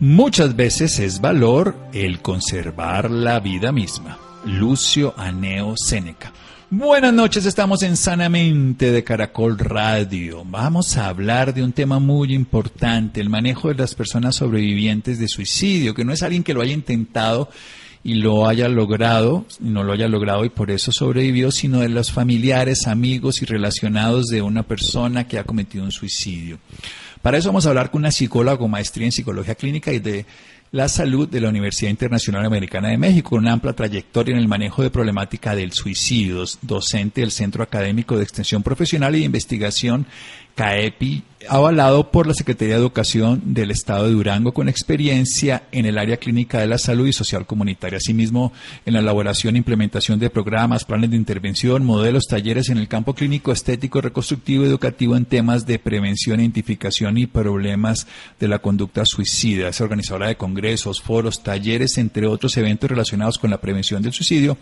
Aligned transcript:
Muchas 0.00 0.56
veces 0.56 0.98
es 0.98 1.20
valor 1.20 1.76
el 1.92 2.22
conservar 2.22 3.10
la 3.10 3.38
vida 3.38 3.70
misma. 3.70 4.18
Lucio 4.46 5.12
Aneo 5.18 5.74
Séneca. 5.76 6.32
Buenas 6.70 7.12
noches, 7.12 7.44
estamos 7.44 7.82
en 7.82 7.98
Sanamente 7.98 8.92
de 8.92 9.04
Caracol 9.04 9.58
Radio. 9.58 10.42
Vamos 10.46 10.96
a 10.96 11.08
hablar 11.08 11.52
de 11.52 11.62
un 11.62 11.72
tema 11.72 11.98
muy 11.98 12.32
importante, 12.32 13.20
el 13.20 13.28
manejo 13.28 13.68
de 13.68 13.74
las 13.74 13.94
personas 13.94 14.36
sobrevivientes 14.36 15.18
de 15.18 15.28
suicidio, 15.28 15.92
que 15.92 16.06
no 16.06 16.14
es 16.14 16.22
alguien 16.22 16.44
que 16.44 16.54
lo 16.54 16.62
haya 16.62 16.72
intentado 16.72 17.50
y 18.02 18.14
lo 18.14 18.48
haya 18.48 18.70
logrado, 18.70 19.44
no 19.60 19.84
lo 19.84 19.92
haya 19.92 20.08
logrado 20.08 20.46
y 20.46 20.48
por 20.48 20.70
eso 20.70 20.92
sobrevivió, 20.92 21.50
sino 21.50 21.80
de 21.80 21.90
los 21.90 22.10
familiares, 22.10 22.86
amigos 22.86 23.42
y 23.42 23.44
relacionados 23.44 24.28
de 24.28 24.40
una 24.40 24.62
persona 24.62 25.28
que 25.28 25.38
ha 25.38 25.44
cometido 25.44 25.84
un 25.84 25.92
suicidio. 25.92 26.58
Para 27.22 27.36
eso 27.36 27.48
vamos 27.48 27.66
a 27.66 27.68
hablar 27.68 27.90
con 27.90 28.00
una 28.00 28.10
psicóloga 28.10 28.56
con 28.56 28.70
maestría 28.70 29.06
en 29.06 29.12
psicología 29.12 29.54
clínica 29.54 29.92
y 29.92 29.98
de 29.98 30.24
la 30.72 30.88
salud 30.88 31.28
de 31.28 31.40
la 31.40 31.48
Universidad 31.48 31.90
Internacional 31.90 32.46
Americana 32.46 32.88
de 32.88 32.96
México, 32.96 33.30
con 33.30 33.40
una 33.40 33.52
amplia 33.52 33.74
trayectoria 33.74 34.32
en 34.32 34.38
el 34.38 34.48
manejo 34.48 34.82
de 34.82 34.90
problemática 34.90 35.54
del 35.54 35.72
suicidio, 35.72 36.44
docente 36.62 37.20
del 37.20 37.30
Centro 37.30 37.62
Académico 37.62 38.16
de 38.16 38.22
Extensión 38.22 38.62
Profesional 38.62 39.14
y 39.16 39.18
de 39.18 39.24
Investigación 39.26 40.06
CAEPI, 40.60 41.22
avalado 41.48 42.10
por 42.10 42.26
la 42.26 42.34
Secretaría 42.34 42.74
de 42.74 42.80
Educación 42.82 43.40
del 43.54 43.70
Estado 43.70 44.04
de 44.04 44.12
Durango, 44.12 44.52
con 44.52 44.68
experiencia 44.68 45.62
en 45.72 45.86
el 45.86 45.96
área 45.96 46.18
clínica 46.18 46.60
de 46.60 46.66
la 46.66 46.76
salud 46.76 47.06
y 47.06 47.14
social 47.14 47.46
comunitaria. 47.46 47.96
Asimismo, 47.96 48.52
en 48.84 48.92
la 48.92 48.98
elaboración 48.98 49.54
e 49.54 49.58
implementación 49.58 50.18
de 50.18 50.28
programas, 50.28 50.84
planes 50.84 51.08
de 51.08 51.16
intervención, 51.16 51.86
modelos, 51.86 52.26
talleres 52.26 52.68
en 52.68 52.76
el 52.76 52.88
campo 52.88 53.14
clínico, 53.14 53.52
estético, 53.52 54.02
reconstructivo, 54.02 54.66
educativo 54.66 55.16
en 55.16 55.24
temas 55.24 55.64
de 55.64 55.78
prevención, 55.78 56.40
identificación 56.40 57.16
y 57.16 57.26
problemas 57.26 58.06
de 58.38 58.48
la 58.48 58.58
conducta 58.58 59.06
suicida. 59.06 59.68
Es 59.68 59.80
organizadora 59.80 60.28
de 60.28 60.36
congresos, 60.36 61.00
foros, 61.00 61.42
talleres, 61.42 61.96
entre 61.96 62.26
otros 62.26 62.54
eventos 62.58 62.90
relacionados 62.90 63.38
con 63.38 63.48
la 63.48 63.62
prevención 63.62 64.02
del 64.02 64.12
suicidio 64.12 64.58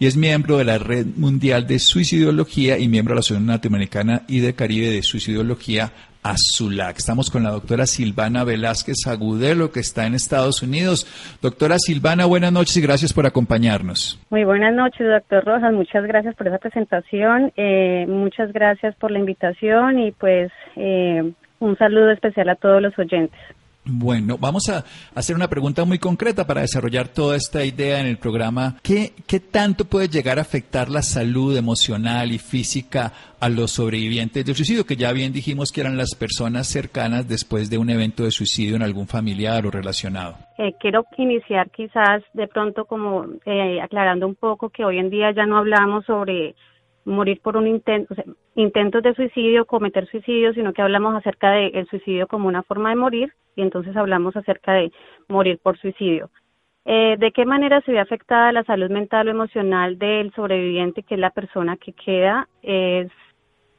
y 0.00 0.06
es 0.06 0.16
miembro 0.16 0.56
de 0.56 0.64
la 0.64 0.78
Red 0.78 1.08
Mundial 1.16 1.66
de 1.66 1.78
Suicidología 1.78 2.78
y 2.78 2.88
miembro 2.88 3.12
de 3.12 3.16
la 3.16 3.20
Asociación 3.20 3.46
Latinoamericana 3.46 4.22
y 4.28 4.40
de 4.40 4.54
Caribe 4.54 4.90
de 4.90 5.02
Suicidología 5.30 5.92
Azulac. 6.24 6.98
Estamos 6.98 7.30
con 7.30 7.44
la 7.44 7.50
doctora 7.50 7.86
Silvana 7.86 8.42
Velázquez 8.42 9.06
Agudelo, 9.06 9.70
que 9.70 9.78
está 9.78 10.06
en 10.06 10.14
Estados 10.14 10.60
Unidos. 10.62 11.06
Doctora 11.40 11.78
Silvana, 11.78 12.26
buenas 12.26 12.52
noches 12.52 12.76
y 12.76 12.80
gracias 12.80 13.12
por 13.12 13.26
acompañarnos. 13.26 14.20
Muy 14.28 14.42
buenas 14.44 14.74
noches, 14.74 15.06
doctor 15.06 15.44
Rojas. 15.44 15.72
Muchas 15.72 16.04
gracias 16.04 16.34
por 16.34 16.48
esa 16.48 16.58
presentación. 16.58 17.52
Eh, 17.56 18.06
muchas 18.08 18.52
gracias 18.52 18.96
por 18.96 19.12
la 19.12 19.20
invitación 19.20 20.00
y 20.00 20.10
pues 20.10 20.50
eh, 20.74 21.32
un 21.60 21.78
saludo 21.78 22.10
especial 22.10 22.48
a 22.48 22.56
todos 22.56 22.82
los 22.82 22.98
oyentes. 22.98 23.38
Bueno, 23.84 24.36
vamos 24.38 24.68
a 24.68 24.84
hacer 25.14 25.34
una 25.34 25.48
pregunta 25.48 25.86
muy 25.86 25.98
concreta 25.98 26.46
para 26.46 26.60
desarrollar 26.60 27.08
toda 27.08 27.36
esta 27.36 27.64
idea 27.64 27.98
en 28.00 28.06
el 28.06 28.18
programa. 28.18 28.76
¿Qué, 28.82 29.12
¿Qué, 29.26 29.40
tanto 29.40 29.86
puede 29.86 30.08
llegar 30.08 30.38
a 30.38 30.42
afectar 30.42 30.90
la 30.90 31.00
salud 31.00 31.56
emocional 31.56 32.30
y 32.30 32.38
física 32.38 33.12
a 33.40 33.48
los 33.48 33.72
sobrevivientes 33.72 34.44
del 34.44 34.54
suicidio? 34.54 34.84
Que 34.84 34.96
ya 34.96 35.12
bien 35.12 35.32
dijimos 35.32 35.72
que 35.72 35.80
eran 35.80 35.96
las 35.96 36.14
personas 36.14 36.68
cercanas 36.68 37.26
después 37.26 37.70
de 37.70 37.78
un 37.78 37.88
evento 37.88 38.24
de 38.24 38.30
suicidio 38.30 38.76
en 38.76 38.82
algún 38.82 39.06
familiar 39.06 39.64
o 39.66 39.70
relacionado. 39.70 40.36
Eh, 40.58 40.74
quiero 40.78 41.06
iniciar 41.16 41.70
quizás 41.70 42.22
de 42.34 42.48
pronto 42.48 42.84
como 42.84 43.24
eh, 43.46 43.80
aclarando 43.80 44.26
un 44.26 44.34
poco 44.34 44.68
que 44.68 44.84
hoy 44.84 44.98
en 44.98 45.08
día 45.08 45.32
ya 45.34 45.46
no 45.46 45.56
hablamos 45.56 46.04
sobre 46.04 46.54
morir 47.04 47.40
por 47.40 47.56
un 47.56 47.66
intento, 47.66 48.12
o 48.12 48.14
sea, 48.14 48.24
intentos 48.54 49.02
de 49.02 49.14
suicidio, 49.14 49.64
cometer 49.64 50.06
suicidio, 50.08 50.52
sino 50.52 50.72
que 50.72 50.82
hablamos 50.82 51.14
acerca 51.14 51.52
del 51.52 51.74
el 51.74 51.86
suicidio 51.88 52.26
como 52.26 52.48
una 52.48 52.62
forma 52.62 52.90
de 52.90 52.96
morir 52.96 53.32
y 53.56 53.62
entonces 53.62 53.96
hablamos 53.96 54.36
acerca 54.36 54.72
de 54.72 54.92
morir 55.28 55.58
por 55.62 55.78
suicidio. 55.78 56.30
Eh, 56.84 57.16
¿De 57.18 57.30
qué 57.32 57.44
manera 57.44 57.80
se 57.82 57.92
ve 57.92 58.00
afectada 58.00 58.52
la 58.52 58.64
salud 58.64 58.90
mental 58.90 59.28
o 59.28 59.30
emocional 59.30 59.98
del 59.98 60.32
sobreviviente, 60.34 61.02
que 61.02 61.14
es 61.14 61.20
la 61.20 61.30
persona 61.30 61.76
que 61.76 61.92
queda? 61.92 62.48
Es, 62.62 63.10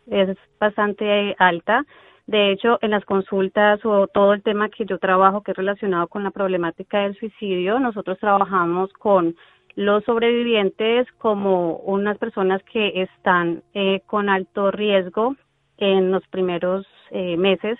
es 0.07 0.37
bastante 0.59 1.35
alta. 1.39 1.85
De 2.27 2.51
hecho, 2.51 2.77
en 2.81 2.91
las 2.91 3.03
consultas 3.03 3.83
o 3.83 4.07
todo 4.07 4.33
el 4.33 4.43
tema 4.43 4.69
que 4.69 4.85
yo 4.85 4.99
trabajo 4.99 5.41
que 5.41 5.51
es 5.51 5.57
relacionado 5.57 6.07
con 6.07 6.23
la 6.23 6.31
problemática 6.31 6.99
del 6.99 7.17
suicidio, 7.17 7.79
nosotros 7.79 8.19
trabajamos 8.19 8.93
con 8.93 9.35
los 9.75 10.03
sobrevivientes 10.03 11.07
como 11.17 11.77
unas 11.77 12.17
personas 12.17 12.61
que 12.71 13.01
están 13.03 13.63
eh, 13.73 14.01
con 14.05 14.29
alto 14.29 14.71
riesgo 14.71 15.35
en 15.77 16.11
los 16.11 16.27
primeros 16.27 16.85
eh, 17.11 17.37
meses 17.37 17.77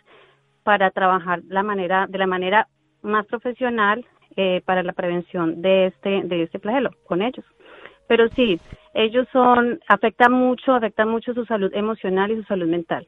para 0.63 0.91
trabajar 0.91 1.41
la 1.47 1.63
manera 1.63 2.07
de 2.07 2.17
la 2.17 2.27
manera 2.27 2.67
más 3.01 3.25
profesional 3.25 4.05
eh, 4.35 4.61
para 4.65 4.83
la 4.83 4.93
prevención 4.93 5.61
de 5.61 5.87
este 5.87 6.23
de 6.23 6.43
este 6.43 6.59
flagelo 6.59 6.91
con 7.05 7.21
ellos. 7.21 7.45
Pero 8.07 8.27
sí 8.29 8.59
ellos 8.93 9.27
son 9.31 9.79
afectan 9.87 10.31
mucho 10.31 10.73
afectan 10.73 11.09
mucho 11.09 11.33
su 11.33 11.45
salud 11.45 11.71
emocional 11.73 12.31
y 12.31 12.37
su 12.37 12.43
salud 12.43 12.67
mental. 12.67 13.07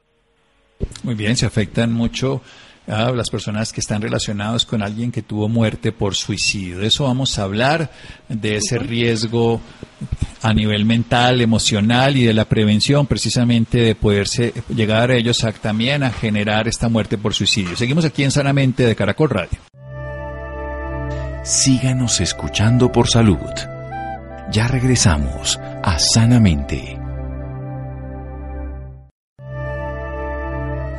Muy 1.03 1.15
bien 1.15 1.35
se 1.35 1.45
afectan 1.45 1.93
mucho 1.93 2.41
a 2.87 3.11
las 3.11 3.29
personas 3.29 3.71
que 3.71 3.79
están 3.79 4.01
relacionadas 4.01 4.65
con 4.65 4.83
alguien 4.83 5.11
que 5.11 5.21
tuvo 5.21 5.47
muerte 5.47 5.91
por 5.91 6.15
suicidio. 6.15 6.79
De 6.79 6.87
eso 6.87 7.05
vamos 7.05 7.39
a 7.39 7.43
hablar, 7.43 7.91
de 8.27 8.57
ese 8.57 8.77
riesgo 8.77 9.61
a 10.41 10.53
nivel 10.53 10.85
mental, 10.85 11.41
emocional 11.41 12.17
y 12.17 12.25
de 12.25 12.33
la 12.33 12.45
prevención 12.45 13.07
precisamente 13.07 13.79
de 13.79 13.95
poderse 13.95 14.53
llegar 14.75 15.11
a 15.11 15.15
ellos 15.15 15.45
también 15.61 16.03
a 16.03 16.11
generar 16.11 16.67
esta 16.67 16.89
muerte 16.89 17.17
por 17.17 17.33
suicidio. 17.33 17.77
Seguimos 17.77 18.03
aquí 18.05 18.23
en 18.23 18.31
Sanamente 18.31 18.85
de 18.85 18.95
Caracol 18.95 19.29
Radio. 19.29 19.59
Síganos 21.43 22.19
escuchando 22.21 22.91
por 22.91 23.09
salud. 23.09 23.37
Ya 24.51 24.67
regresamos 24.67 25.59
a 25.83 25.97
Sanamente. 25.99 26.99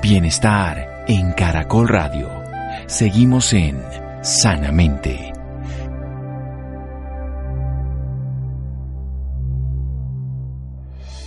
Bienestar 0.02 0.93
en 1.06 1.32
Caracol 1.32 1.88
Radio. 1.88 2.30
Seguimos 2.86 3.52
en 3.52 3.78
Sanamente. 4.22 5.32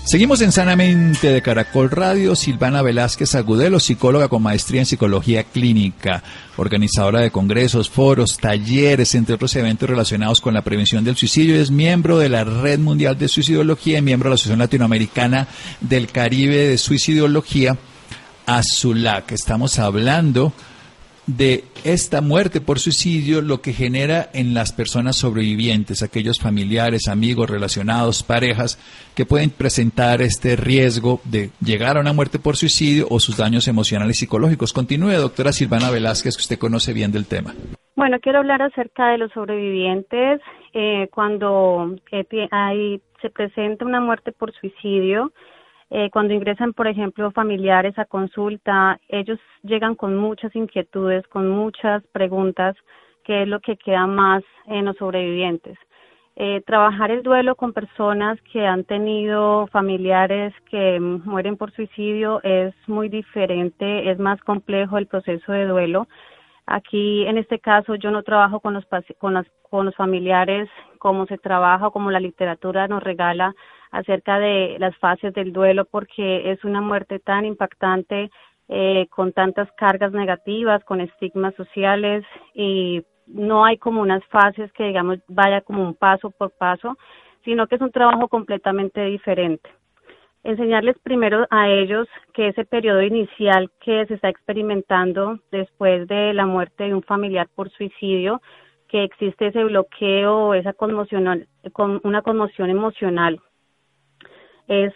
Seguimos 0.06 0.42
en 0.42 0.52
Sanamente 0.54 1.32
de 1.32 1.42
Caracol 1.42 1.92
Radio. 1.92 2.36
Silvana 2.36 2.82
Velázquez 2.82 3.36
Agudelo, 3.36 3.80
psicóloga 3.80 4.30
con 4.30 4.42
maestría 4.42 4.80
en 4.80 4.86
psicología 4.86 5.44
clínica, 5.44 6.24
organizadora 6.56 7.20
de 7.20 7.30
congresos, 7.30 7.90
foros, 7.90 8.38
talleres, 8.38 9.14
entre 9.16 9.36
otros 9.36 9.56
eventos 9.58 9.90
relacionados 9.90 10.40
con 10.40 10.54
la 10.54 10.62
prevención 10.64 11.04
del 11.04 11.18
suicidio. 11.18 11.62
Es 11.62 11.72
miembro 11.72 12.18
de 12.18 12.30
la 12.30 12.46
Red 12.46 12.80
Mundial 12.80 13.18
de 13.18 13.28
Suicidología 13.28 14.00
y 14.00 14.02
miembro 14.02 14.30
de 14.30 14.32
la 14.32 14.36
Asociación 14.36 14.60
Latinoamericana 14.60 15.48
del 15.82 16.08
Caribe 16.08 16.70
de 16.70 16.78
Suicidología, 16.78 17.78
AZULAC. 18.48 19.34
Estamos 19.34 19.78
hablando 19.78 20.54
de 21.28 21.66
esta 21.84 22.22
muerte 22.22 22.62
por 22.62 22.80
suicidio, 22.80 23.42
lo 23.42 23.62
que 23.62 23.74
genera 23.74 24.30
en 24.34 24.54
las 24.54 24.72
personas 24.72 25.18
sobrevivientes, 25.18 26.02
aquellos 26.02 26.40
familiares, 26.40 27.10
amigos, 27.10 27.50
relacionados, 27.50 28.24
parejas, 28.24 28.80
que 29.14 29.26
pueden 29.26 29.50
presentar 29.50 30.22
este 30.22 30.56
riesgo 30.56 31.20
de 31.26 31.52
llegar 31.60 31.98
a 31.98 32.00
una 32.00 32.14
muerte 32.14 32.40
por 32.40 32.56
suicidio 32.56 33.08
o 33.10 33.20
sus 33.20 33.38
daños 33.38 33.68
emocionales 33.68 34.16
y 34.16 34.20
psicológicos. 34.22 34.72
Continúe, 34.72 35.12
doctora 35.12 35.52
Silvana 35.52 35.92
Velázquez, 35.92 36.38
que 36.38 36.42
usted 36.42 36.58
conoce 36.58 36.94
bien 36.94 37.12
del 37.12 37.26
tema. 37.26 37.54
Bueno, 37.98 38.18
quiero 38.22 38.40
hablar 38.40 38.62
acerca 38.62 39.10
de 39.10 39.18
los 39.18 39.32
sobrevivientes. 39.34 40.40
Eh, 40.74 41.10
cuando 41.12 41.96
eh, 42.12 42.48
hay, 42.52 43.02
se 43.22 43.30
presenta 43.30 43.84
una 43.84 44.00
muerte 44.00 44.32
por 44.32 44.54
suicidio, 44.54 45.34
eh, 45.90 46.10
cuando 46.12 46.34
ingresan, 46.34 46.74
por 46.74 46.88
ejemplo, 46.88 47.32
familiares 47.32 47.98
a 47.98 48.06
consulta, 48.06 49.00
ellos 49.08 49.40
llegan 49.64 49.96
con 49.96 50.18
muchas 50.18 50.54
inquietudes, 50.56 51.26
con 51.28 51.50
muchas 51.50 52.04
preguntas, 52.12 52.76
que 53.24 53.44
es 53.44 53.48
lo 53.48 53.60
que 53.62 53.78
queda 53.78 54.06
más 54.06 54.44
en 54.66 54.86
los 54.86 54.98
sobrevivientes. 54.98 55.78
Eh, 56.36 56.62
trabajar 56.68 57.10
el 57.10 57.24
duelo 57.24 57.56
con 57.56 57.74
personas 57.74 58.40
que 58.52 58.68
han 58.68 58.84
tenido 58.84 59.66
familiares 59.68 60.54
que 60.70 61.00
mueren 61.00 61.58
por 61.58 61.72
suicidio 61.72 62.42
es 62.44 62.76
muy 62.88 63.10
diferente, 63.10 64.12
es 64.12 64.20
más 64.20 64.40
complejo 64.42 64.98
el 64.98 65.08
proceso 65.08 65.52
de 65.52 65.66
duelo. 65.66 66.08
Aquí, 66.68 67.26
en 67.26 67.38
este 67.38 67.60
caso, 67.60 67.96
yo 67.96 68.12
no 68.12 68.24
trabajo 68.24 68.60
con 68.60 68.74
los, 68.74 68.86
con, 69.18 69.34
las, 69.34 69.48
con 69.70 69.86
los 69.86 69.96
familiares 69.96 70.70
como 71.00 71.26
se 71.26 71.38
trabaja 71.38 71.88
o 71.88 71.92
como 71.92 72.12
la 72.12 72.20
literatura 72.20 72.88
nos 72.88 73.02
regala 73.02 73.56
acerca 73.92 74.40
de 74.40 74.78
las 74.80 74.96
fases 74.98 75.34
del 75.34 75.54
duelo 75.54 75.86
porque 75.86 76.52
es 76.52 76.64
una 76.64 76.82
muerte 76.82 77.20
tan 77.20 77.46
impactante 77.46 78.30
eh, 78.70 79.08
con 79.10 79.32
tantas 79.32 79.72
cargas 79.78 80.12
negativas, 80.12 80.84
con 80.84 81.00
estigmas 81.02 81.56
sociales 81.56 82.26
y 82.54 83.04
no 83.28 83.66
hay 83.66 83.78
como 83.78 84.02
unas 84.02 84.24
fases 84.26 84.72
que 84.74 84.86
digamos 84.86 85.20
vaya 85.28 85.62
como 85.62 85.84
un 85.84 85.94
paso 85.94 86.32
por 86.32 86.52
paso, 86.52 86.98
sino 87.44 87.68
que 87.68 87.76
es 87.76 87.82
un 87.82 87.92
trabajo 87.92 88.28
completamente 88.28 89.06
diferente. 89.06 89.70
Enseñarles 90.44 90.98
primero 91.00 91.46
a 91.50 91.70
ellos 91.70 92.08
que 92.34 92.50
ese 92.50 92.66
periodo 92.66 93.02
inicial 93.02 93.70
que 93.82 94.06
se 94.06 94.14
está 94.16 94.30
experimentando 94.30 95.40
después 95.52 96.08
de 96.08 96.34
la 96.34 96.46
muerte 96.46 96.86
de 96.86 96.94
un 96.94 97.04
familiar 97.04 97.48
por 97.54 97.70
suicidio, 97.70 98.42
que 98.88 99.04
existe 99.04 99.48
ese 99.48 99.64
bloqueo, 99.64 100.54
esa 100.54 100.74
conmoción, 100.74 101.48
con 101.74 102.00
una 102.04 102.22
conmoción 102.22 102.70
emocional 102.70 103.42
es 104.68 104.94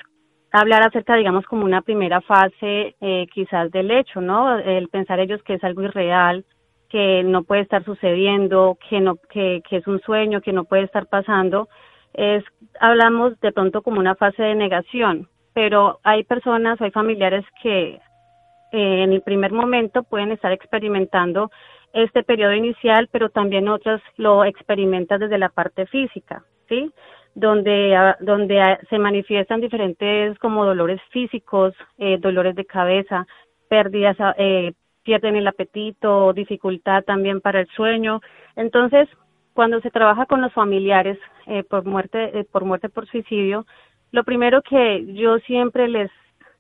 hablar 0.52 0.84
acerca, 0.84 1.16
digamos, 1.16 1.46
como 1.46 1.66
una 1.66 1.82
primera 1.82 2.22
fase 2.22 2.96
eh, 3.00 3.28
quizás 3.34 3.72
del 3.72 3.92
hecho, 3.92 4.22
¿no? 4.22 4.60
El 4.60 4.90
pensar 4.90 5.20
ellos 5.20 5.42
que 5.44 5.56
es 5.56 5.64
algo 5.64 5.84
irreal, 5.84 6.46
que 6.90 7.24
no 7.24 7.44
puede 7.44 7.62
estar 7.62 7.86
sucediendo, 7.86 8.78
que 8.90 9.00
no, 9.00 9.16
que, 9.30 9.62
que 9.68 9.78
es 9.78 9.88
un 9.88 10.02
sueño, 10.02 10.42
que 10.42 10.52
no 10.52 10.66
puede 10.66 10.84
estar 10.84 11.08
pasando, 11.08 11.70
es, 12.14 12.44
hablamos 12.80 13.40
de 13.40 13.54
pronto 13.54 13.82
como 13.82 14.00
una 14.00 14.16
fase 14.16 14.44
de 14.44 14.56
negación, 14.56 15.30
pero 15.54 16.00
hay 16.04 16.24
personas 16.26 16.80
o 16.80 16.84
hay 16.84 16.92
familiares 16.92 17.46
que 17.64 17.94
eh, 17.94 19.04
en 19.04 19.14
el 19.14 19.22
primer 19.22 19.54
momento 19.54 20.04
pueden 20.04 20.32
estar 20.32 20.52
experimentando 20.52 21.50
este 21.94 22.24
periodo 22.24 22.54
inicial, 22.54 23.10
pero 23.12 23.30
también 23.30 23.68
otras 23.68 24.02
lo 24.18 24.46
experimentan 24.46 25.20
desde 25.20 25.38
la 25.38 25.50
parte 25.50 25.86
física, 25.86 26.44
¿sí? 26.70 26.92
Donde, 27.36 27.96
ah, 27.96 28.18
donde 28.20 28.60
ah, 28.60 28.80
se 28.90 29.00
manifiestan 29.00 29.62
diferentes 29.62 30.38
como 30.40 30.66
dolores 30.66 31.02
físicos, 31.12 31.74
eh, 31.98 32.18
dolores 32.20 32.56
de 32.56 32.66
cabeza, 32.66 33.26
pérdidas, 33.70 34.18
ah, 34.20 34.36
eh, 34.38 34.74
pierden 35.04 35.36
el 35.36 35.48
apetito, 35.48 36.34
dificultad 36.34 37.04
también 37.04 37.42
para 37.42 37.62
el 37.62 37.68
sueño. 37.70 38.22
Entonces, 38.56 39.08
cuando 39.54 39.82
se 39.82 39.92
trabaja 39.92 40.26
con 40.26 40.42
los 40.42 40.54
familiares 40.54 41.18
eh, 41.48 41.64
por 41.64 41.86
muerte 41.86 42.40
eh, 42.40 42.46
por 42.52 42.66
muerte 42.66 42.90
por 42.90 43.08
suicidio, 43.08 43.66
lo 44.12 44.24
primero 44.24 44.62
que 44.62 45.06
yo 45.14 45.40
siempre 45.40 45.88
les 45.88 46.12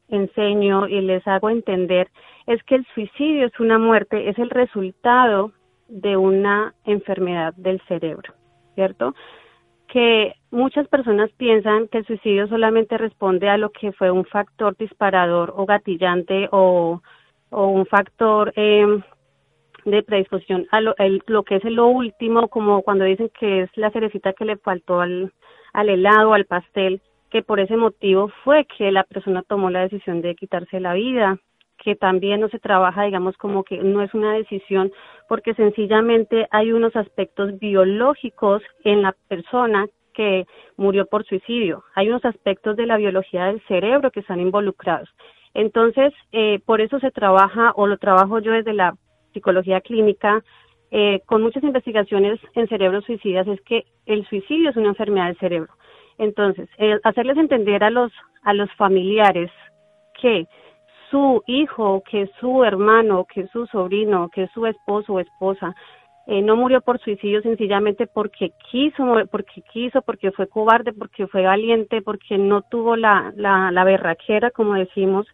enseño 0.09 0.87
y 0.87 1.01
les 1.01 1.25
hago 1.27 1.49
entender 1.49 2.09
es 2.47 2.61
que 2.63 2.75
el 2.75 2.85
suicidio 2.93 3.45
es 3.45 3.59
una 3.59 3.77
muerte, 3.77 4.29
es 4.29 4.37
el 4.39 4.49
resultado 4.49 5.51
de 5.87 6.17
una 6.17 6.73
enfermedad 6.85 7.53
del 7.55 7.81
cerebro, 7.87 8.33
¿cierto? 8.75 9.13
que 9.91 10.35
muchas 10.51 10.87
personas 10.87 11.31
piensan 11.37 11.87
que 11.87 11.99
el 11.99 12.05
suicidio 12.05 12.47
solamente 12.47 12.97
responde 12.97 13.49
a 13.49 13.57
lo 13.57 13.71
que 13.71 13.91
fue 13.93 14.11
un 14.11 14.25
factor 14.25 14.75
disparador 14.77 15.53
o 15.55 15.65
gatillante 15.65 16.49
o, 16.51 17.01
o 17.49 17.67
un 17.67 17.85
factor 17.85 18.53
eh, 18.55 18.85
de 19.85 20.03
predisposición 20.03 20.67
a 20.71 20.81
lo, 20.81 20.93
lo 21.27 21.43
que 21.43 21.55
es 21.55 21.63
lo 21.63 21.87
último, 21.87 22.49
como 22.49 22.81
cuando 22.83 23.05
dicen 23.05 23.31
que 23.39 23.61
es 23.61 23.69
la 23.75 23.91
cerecita 23.91 24.33
que 24.33 24.45
le 24.45 24.57
faltó 24.57 25.01
al, 25.01 25.33
al 25.73 25.89
helado, 25.89 26.33
al 26.33 26.45
pastel, 26.45 27.01
que 27.29 27.41
por 27.41 27.59
ese 27.59 27.77
motivo 27.77 28.29
fue 28.43 28.65
que 28.77 28.91
la 28.91 29.03
persona 29.03 29.41
tomó 29.43 29.69
la 29.69 29.81
decisión 29.81 30.21
de 30.21 30.35
quitarse 30.35 30.79
la 30.79 30.93
vida 30.93 31.39
que 31.81 31.95
también 31.95 32.41
no 32.41 32.49
se 32.49 32.59
trabaja, 32.59 33.03
digamos, 33.03 33.35
como 33.37 33.63
que 33.63 33.79
no 33.79 34.03
es 34.03 34.13
una 34.13 34.33
decisión, 34.33 34.91
porque 35.27 35.55
sencillamente 35.55 36.47
hay 36.51 36.71
unos 36.71 36.95
aspectos 36.95 37.57
biológicos 37.57 38.61
en 38.83 39.01
la 39.01 39.15
persona 39.27 39.87
que 40.13 40.45
murió 40.77 41.05
por 41.05 41.25
suicidio. 41.25 41.83
Hay 41.95 42.09
unos 42.09 42.23
aspectos 42.25 42.75
de 42.75 42.85
la 42.85 42.97
biología 42.97 43.45
del 43.45 43.61
cerebro 43.67 44.11
que 44.11 44.21
están 44.21 44.39
involucrados. 44.39 45.09
Entonces, 45.53 46.13
eh, 46.31 46.59
por 46.65 46.81
eso 46.81 46.99
se 46.99 47.11
trabaja, 47.11 47.73
o 47.75 47.87
lo 47.87 47.97
trabajo 47.97 48.39
yo 48.39 48.51
desde 48.51 48.73
la 48.73 48.95
psicología 49.33 49.81
clínica, 49.81 50.43
eh, 50.91 51.21
con 51.25 51.41
muchas 51.41 51.63
investigaciones 51.63 52.39
en 52.53 52.67
cerebros 52.67 53.05
suicidas, 53.05 53.47
es 53.47 53.61
que 53.61 53.85
el 54.05 54.25
suicidio 54.27 54.69
es 54.69 54.77
una 54.77 54.89
enfermedad 54.89 55.27
del 55.27 55.39
cerebro. 55.39 55.73
Entonces, 56.17 56.69
hacerles 57.03 57.37
entender 57.37 57.83
a 57.83 57.89
los, 57.89 58.11
a 58.43 58.53
los 58.53 58.71
familiares 58.73 59.49
que 60.21 60.45
su 61.09 61.43
hijo, 61.45 62.03
que 62.09 62.29
su 62.39 62.63
hermano, 62.63 63.25
que 63.25 63.47
su 63.47 63.67
sobrino, 63.67 64.29
que 64.29 64.47
su 64.53 64.65
esposo 64.65 65.13
o 65.13 65.19
esposa 65.19 65.75
eh, 66.27 66.41
no 66.41 66.55
murió 66.55 66.81
por 66.81 66.99
suicidio 66.99 67.41
sencillamente 67.41 68.07
porque 68.07 68.51
quiso, 68.69 69.03
porque 69.31 69.61
quiso, 69.73 70.01
porque 70.01 70.31
fue 70.31 70.47
cobarde, 70.47 70.93
porque 70.93 71.27
fue 71.27 71.43
valiente, 71.43 72.01
porque 72.01 72.37
no 72.37 72.61
tuvo 72.61 72.95
la, 72.95 73.33
la, 73.35 73.71
la 73.71 73.83
berraquera, 73.83 74.51
como 74.51 74.75
decimos, 74.75 75.25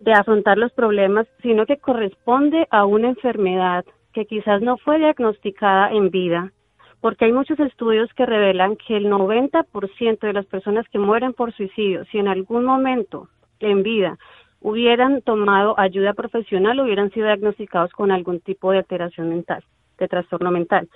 de 0.00 0.12
afrontar 0.12 0.58
los 0.58 0.72
problemas, 0.72 1.26
sino 1.42 1.66
que 1.66 1.78
corresponde 1.78 2.66
a 2.70 2.84
una 2.84 3.08
enfermedad 3.08 3.84
que 4.12 4.26
quizás 4.26 4.60
no 4.60 4.76
fue 4.78 4.98
diagnosticada 4.98 5.90
en 5.92 6.10
vida, 6.10 6.52
porque 7.00 7.26
hay 7.26 7.32
muchos 7.32 7.58
estudios 7.60 8.12
que 8.14 8.26
revelan 8.26 8.76
que 8.76 8.96
el 8.96 9.06
90% 9.06 10.20
de 10.20 10.32
las 10.32 10.46
personas 10.46 10.86
que 10.88 10.98
mueren 10.98 11.32
por 11.32 11.52
suicidio, 11.52 12.04
si 12.06 12.18
en 12.18 12.28
algún 12.28 12.64
momento 12.64 13.28
en 13.60 13.82
vida 13.82 14.18
hubieran 14.60 15.22
tomado 15.22 15.78
ayuda 15.78 16.12
profesional, 16.12 16.80
hubieran 16.80 17.10
sido 17.10 17.26
diagnosticados 17.26 17.92
con 17.92 18.10
algún 18.10 18.40
tipo 18.40 18.72
de 18.72 18.78
alteración 18.78 19.30
mental, 19.30 19.64
de 20.00 20.08
trastorno 20.08 20.50
mental. 20.50 20.88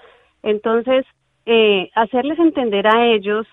Entonces, 0.42 1.06
eh, 1.46 1.90
hacerles 1.94 2.38
entender 2.38 2.86
a 2.86 3.06
ellos 3.06 3.46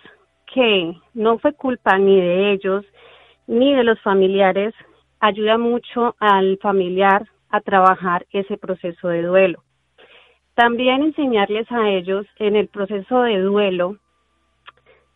que 0.53 0.93
no 1.13 1.37
fue 1.37 1.53
culpa 1.53 1.97
ni 1.97 2.19
de 2.19 2.53
ellos 2.53 2.85
ni 3.47 3.73
de 3.75 3.83
los 3.83 3.99
familiares, 4.01 4.73
ayuda 5.19 5.57
mucho 5.57 6.15
al 6.19 6.57
familiar 6.61 7.27
a 7.49 7.59
trabajar 7.61 8.25
ese 8.31 8.57
proceso 8.57 9.09
de 9.09 9.23
duelo. 9.23 9.63
También 10.55 11.03
enseñarles 11.03 11.69
a 11.71 11.89
ellos 11.89 12.25
en 12.37 12.55
el 12.55 12.67
proceso 12.67 13.21
de 13.23 13.39
duelo 13.39 13.97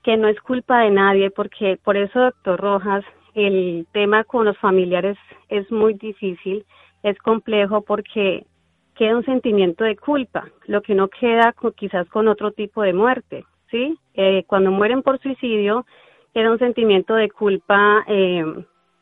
que 0.03 0.17
no 0.17 0.27
es 0.27 0.39
culpa 0.41 0.81
de 0.81 0.91
nadie, 0.91 1.31
porque 1.31 1.79
por 1.83 1.97
eso, 1.97 2.19
doctor 2.19 2.59
Rojas, 2.59 3.03
el 3.33 3.87
tema 3.91 4.23
con 4.23 4.45
los 4.45 4.57
familiares 4.59 5.17
es 5.49 5.69
muy 5.71 5.95
difícil, 5.95 6.65
es 7.03 7.17
complejo 7.19 7.81
porque 7.81 8.45
queda 8.95 9.17
un 9.17 9.25
sentimiento 9.25 9.83
de 9.83 9.95
culpa, 9.95 10.47
lo 10.67 10.81
que 10.81 10.95
no 10.95 11.09
queda 11.09 11.53
quizás 11.75 12.07
con 12.09 12.27
otro 12.27 12.51
tipo 12.51 12.81
de 12.81 12.93
muerte, 12.93 13.45
¿sí? 13.69 13.97
Eh, 14.13 14.43
cuando 14.47 14.71
mueren 14.71 15.03
por 15.03 15.19
suicidio, 15.19 15.85
queda 16.33 16.51
un 16.51 16.59
sentimiento 16.59 17.15
de 17.15 17.29
culpa 17.29 18.03
eh, 18.07 18.43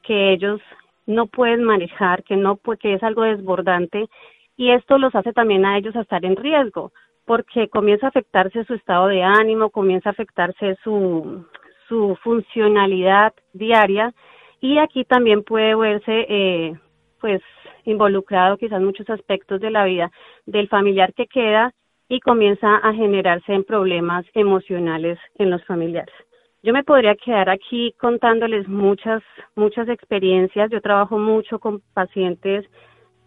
que 0.01 0.33
ellos 0.33 0.59
no 1.05 1.27
pueden 1.27 1.63
manejar, 1.63 2.23
que 2.23 2.35
no, 2.35 2.59
que 2.79 2.93
es 2.93 3.03
algo 3.03 3.23
desbordante 3.23 4.07
y 4.55 4.71
esto 4.71 4.97
los 4.97 5.13
hace 5.15 5.33
también 5.33 5.65
a 5.65 5.77
ellos 5.77 5.95
a 5.95 6.01
estar 6.01 6.23
en 6.25 6.35
riesgo, 6.35 6.91
porque 7.25 7.69
comienza 7.69 8.07
a 8.07 8.09
afectarse 8.09 8.63
su 8.65 8.73
estado 8.73 9.07
de 9.07 9.23
ánimo, 9.23 9.69
comienza 9.69 10.09
a 10.09 10.11
afectarse 10.11 10.75
su, 10.83 11.45
su 11.87 12.17
funcionalidad 12.23 13.33
diaria 13.53 14.13
y 14.59 14.77
aquí 14.77 15.05
también 15.05 15.43
puede 15.43 15.75
verse 15.75 16.25
eh, 16.29 16.73
pues 17.19 17.41
involucrado 17.85 18.57
quizás 18.57 18.81
muchos 18.81 19.09
aspectos 19.09 19.59
de 19.61 19.71
la 19.71 19.85
vida 19.85 20.11
del 20.45 20.67
familiar 20.67 21.13
que 21.13 21.27
queda 21.27 21.73
y 22.09 22.19
comienza 22.19 22.77
a 22.77 22.93
generarse 22.93 23.53
en 23.53 23.63
problemas 23.63 24.25
emocionales 24.33 25.17
en 25.35 25.49
los 25.49 25.63
familiares. 25.65 26.13
Yo 26.61 26.71
me 26.71 26.83
podría 26.83 27.15
quedar 27.15 27.49
aquí 27.49 27.93
contándoles 27.99 28.67
muchas, 28.67 29.21
muchas 29.55 29.89
experiencias. 29.89 30.71
Yo 30.71 30.79
trabajo 30.79 31.17
mucho 31.17 31.59
con 31.59 31.81
pacientes 31.93 32.65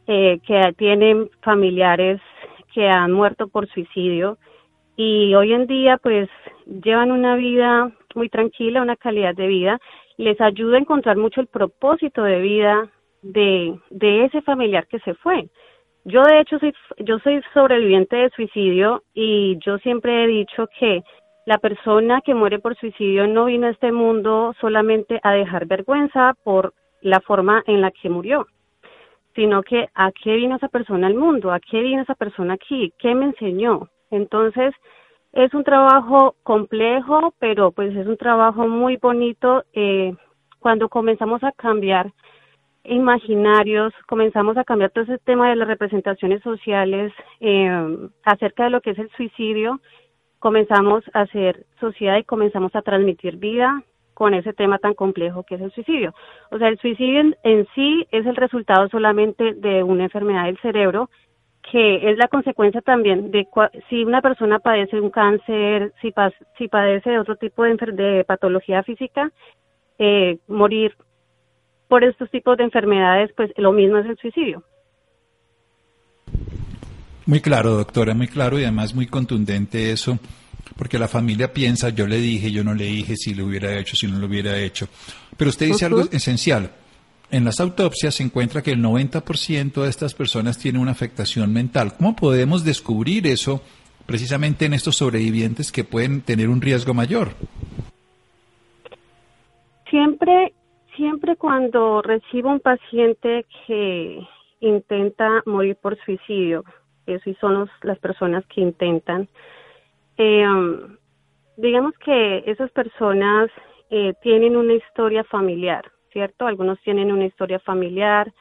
eh, 0.07 0.39
que 0.47 0.73
tienen 0.79 1.29
familiares 1.43 2.21
que 2.73 2.89
han 2.89 3.13
muerto 3.13 3.49
por 3.49 3.69
suicidio 3.69 4.39
y 4.97 5.35
hoy 5.35 5.53
en 5.53 5.67
día 5.67 5.99
pues 5.99 6.29
llevan 6.67 7.13
una 7.13 7.37
vida 7.37 7.93
muy 8.15 8.31
tranquila, 8.31 8.83
una 8.83 8.97
calidad 8.97 9.35
de 9.35 9.47
vida, 9.47 9.79
les 10.17 10.41
ayuda 10.41 10.77
a 10.77 10.81
encontrar 10.81 11.17
mucho 11.17 11.41
el 11.41 11.47
propósito 11.47 12.23
de 12.23 12.41
vida 12.41 12.91
de, 13.33 14.25
ese 14.25 14.43
familiar 14.43 14.87
que 14.87 14.99
se 15.01 15.15
fue. 15.15 15.49
Yo 16.05 16.23
de 16.23 16.41
hecho 16.41 16.59
soy, 16.59 16.73
yo 16.99 17.19
soy 17.19 17.41
sobreviviente 17.53 18.17
de 18.17 18.31
suicidio 18.31 19.03
y 19.13 19.59
yo 19.65 19.79
siempre 19.79 20.25
he 20.25 20.27
dicho 20.29 20.69
que 20.79 21.03
la 21.47 21.59
persona 21.59 22.21
que 22.21 22.35
muere 22.35 22.59
por 22.59 22.77
suicidio 22.77 23.27
no 23.27 23.47
vino 23.47 23.67
a 23.67 23.71
este 23.71 23.93
mundo 23.93 24.55
solamente 24.61 25.21
a 25.23 25.33
dejar 25.33 25.67
vergüenza 25.67 26.35
por 26.45 26.75
la 27.03 27.21
forma 27.21 27.63
en 27.67 27.81
la 27.81 27.91
que 27.91 28.09
murió, 28.09 28.47
sino 29.35 29.63
que 29.63 29.89
a 29.95 30.13
qué 30.13 30.35
vino 30.35 30.57
esa 30.57 30.69
persona 30.69 31.07
al 31.07 31.15
mundo, 31.15 31.53
a 31.53 31.61
qué 31.61 31.81
vino 31.81 32.03
esa 32.03 32.15
persona 32.15 32.55
aquí, 32.55 32.93
qué 32.99 33.15
me 33.15 33.27
enseñó. 33.27 33.89
Entonces, 34.11 34.75
es 35.33 35.53
un 35.55 35.65
trabajo 35.65 36.35
complejo, 36.43 37.35
pero 37.39 37.71
pues 37.71 37.95
es 37.95 38.07
un 38.07 38.17
trabajo 38.17 38.67
muy 38.67 38.97
bonito 38.97 39.65
eh, 39.73 40.15
cuando 40.61 40.89
comenzamos 40.89 41.45
a 41.45 41.53
cambiar 41.53 42.13
imaginarios, 42.89 43.93
comenzamos 44.07 44.57
a 44.57 44.65
cambiar 44.65 44.91
todo 44.91 45.05
ese 45.05 45.19
tema 45.19 45.51
de 45.51 45.57
las 45.57 45.69
representaciones 45.69 46.43
sociales 46.43 47.13
eh, 47.41 48.09
acerca 48.25 48.65
de 48.65 48.71
lo 48.71 48.81
que 48.81 48.91
es 48.91 48.99
el 48.99 49.11
suicidio, 49.11 49.81
comenzamos 50.39 51.05
a 51.13 51.23
hacer 51.23 51.67
sociedad 51.81 52.17
y 52.19 52.25
comenzamos 52.25 52.75
a 52.75 52.83
transmitir 52.83 53.37
vida 53.37 53.83
con 54.15 54.33
ese 54.33 54.53
tema 54.53 54.79
tan 54.79 54.95
complejo 54.95 55.43
que 55.43 55.57
es 55.57 55.61
el 55.61 55.73
suicidio. 55.73 56.15
O 56.51 56.59
sea, 56.59 56.69
el 56.69 56.79
suicidio 56.79 57.35
en 57.43 57.67
sí 57.75 58.07
es 58.11 58.25
el 58.27 58.37
resultado 58.37 58.89
solamente 58.89 59.55
de 59.55 59.83
una 59.83 60.05
enfermedad 60.05 60.45
del 60.45 60.59
cerebro 60.59 61.11
que 61.71 62.11
es 62.11 62.17
la 62.17 62.29
consecuencia 62.29 62.81
también 62.81 63.31
de 63.31 63.47
si 63.89 64.05
una 64.05 64.23
persona 64.23 64.61
padece 64.61 65.01
un 65.01 65.11
cáncer, 65.11 65.93
si, 66.01 66.15
si 66.57 66.69
padece 66.69 67.11
de 67.11 67.19
otro 67.19 67.37
tipo 67.37 67.65
de, 67.65 67.75
de 67.93 68.25
patología 68.25 68.83
física, 68.85 69.33
eh, 69.99 70.39
morir 70.47 70.95
por 71.89 72.05
estos 72.05 72.31
tipos 72.31 72.57
de 72.57 72.65
enfermedades, 72.65 73.31
pues 73.37 73.51
lo 73.57 73.73
mismo 73.73 73.99
es 73.99 74.07
el 74.07 74.17
suicidio. 74.17 74.63
Muy 77.27 77.41
claro, 77.41 77.73
doctora, 77.73 78.15
muy 78.15 78.29
claro 78.29 78.59
y 78.59 78.63
además 78.63 78.95
muy 78.95 79.07
contundente 79.07 79.91
eso, 79.91 80.19
porque 80.77 80.99
la 80.99 81.09
familia 81.09 81.53
piensa, 81.53 81.89
yo 81.89 82.07
le 82.07 82.19
dije, 82.19 82.53
yo 82.53 82.63
no 82.63 82.75
le 82.75 82.85
dije, 82.85 83.17
si 83.17 83.35
lo 83.35 83.47
hubiera 83.47 83.77
hecho, 83.77 83.97
si 83.97 84.07
no 84.07 84.19
lo 84.19 84.27
hubiera 84.27 84.57
hecho. 84.59 84.89
Pero 85.37 85.51
usted 85.51 85.67
dice 85.67 85.87
algo 85.87 86.03
esencial 86.13 86.71
en 87.31 87.45
las 87.45 87.61
autopsias 87.61 88.15
se 88.15 88.23
encuentra 88.23 88.63
que 88.63 88.71
el 88.71 88.83
90% 88.83 89.83
de 89.83 89.89
estas 89.89 90.15
personas 90.15 90.59
tienen 90.59 90.81
una 90.81 90.93
afectación 90.93 91.53
mental. 91.53 91.95
¿Cómo 91.97 92.15
podemos 92.15 92.65
descubrir 92.65 93.27
eso 93.27 93.63
precisamente 94.07 94.67
en 94.67 94.75
estos 94.75 94.97
sobrevivientes 94.97 95.73
que 95.73 95.85
pueden 95.85 96.21
tener 96.23 96.49
un 96.49 96.61
riesgo 96.61 96.95
mayor? 96.95 97.35
Siempre, 99.91 100.53
siempre 100.97 101.37
cuando 101.37 102.03
recibo 102.03 102.51
un 102.51 102.61
paciente 102.61 103.47
que 103.67 104.27
intenta 104.61 105.43
morir 105.47 105.77
por 105.77 105.97
suicidio, 106.05 106.65
eso 107.07 107.31
son 107.41 107.71
las 107.83 107.99
personas 107.99 108.45
que 108.47 108.61
intentan, 108.61 109.29
eh, 110.19 110.47
digamos 111.57 111.93
que 111.99 112.43
esas 112.47 112.71
personas 112.73 113.51
eh, 113.91 114.15
tienen 114.23 114.57
una 114.57 114.75
historia 114.75 115.23
familiar 115.25 115.85
¿cierto? 116.17 116.47
Algunos 116.47 116.81
tienen 116.81 117.13
una 117.13 117.27
historia 117.27 117.59
familiar, 117.59 118.33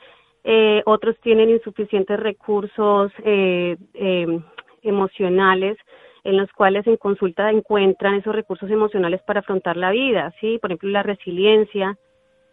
eh, 0.46 0.82
otros 0.86 1.20
tienen 1.20 1.50
insuficientes 1.50 2.18
recursos 2.18 3.12
eh, 3.26 3.76
em, 3.94 4.42
emocionales 4.82 5.78
en 6.24 6.38
los 6.38 6.50
cuales 6.54 6.88
en 6.88 6.96
consulta 6.96 7.52
encuentran 7.52 8.14
esos 8.14 8.34
recursos 8.34 8.72
emocionales 8.72 9.22
para 9.24 9.42
afrontar 9.42 9.76
la 9.76 9.92
vida, 9.92 10.34
¿sí? 10.40 10.58
Por 10.62 10.72
ejemplo, 10.72 10.90
la 10.90 11.04
resiliencia. 11.04 11.98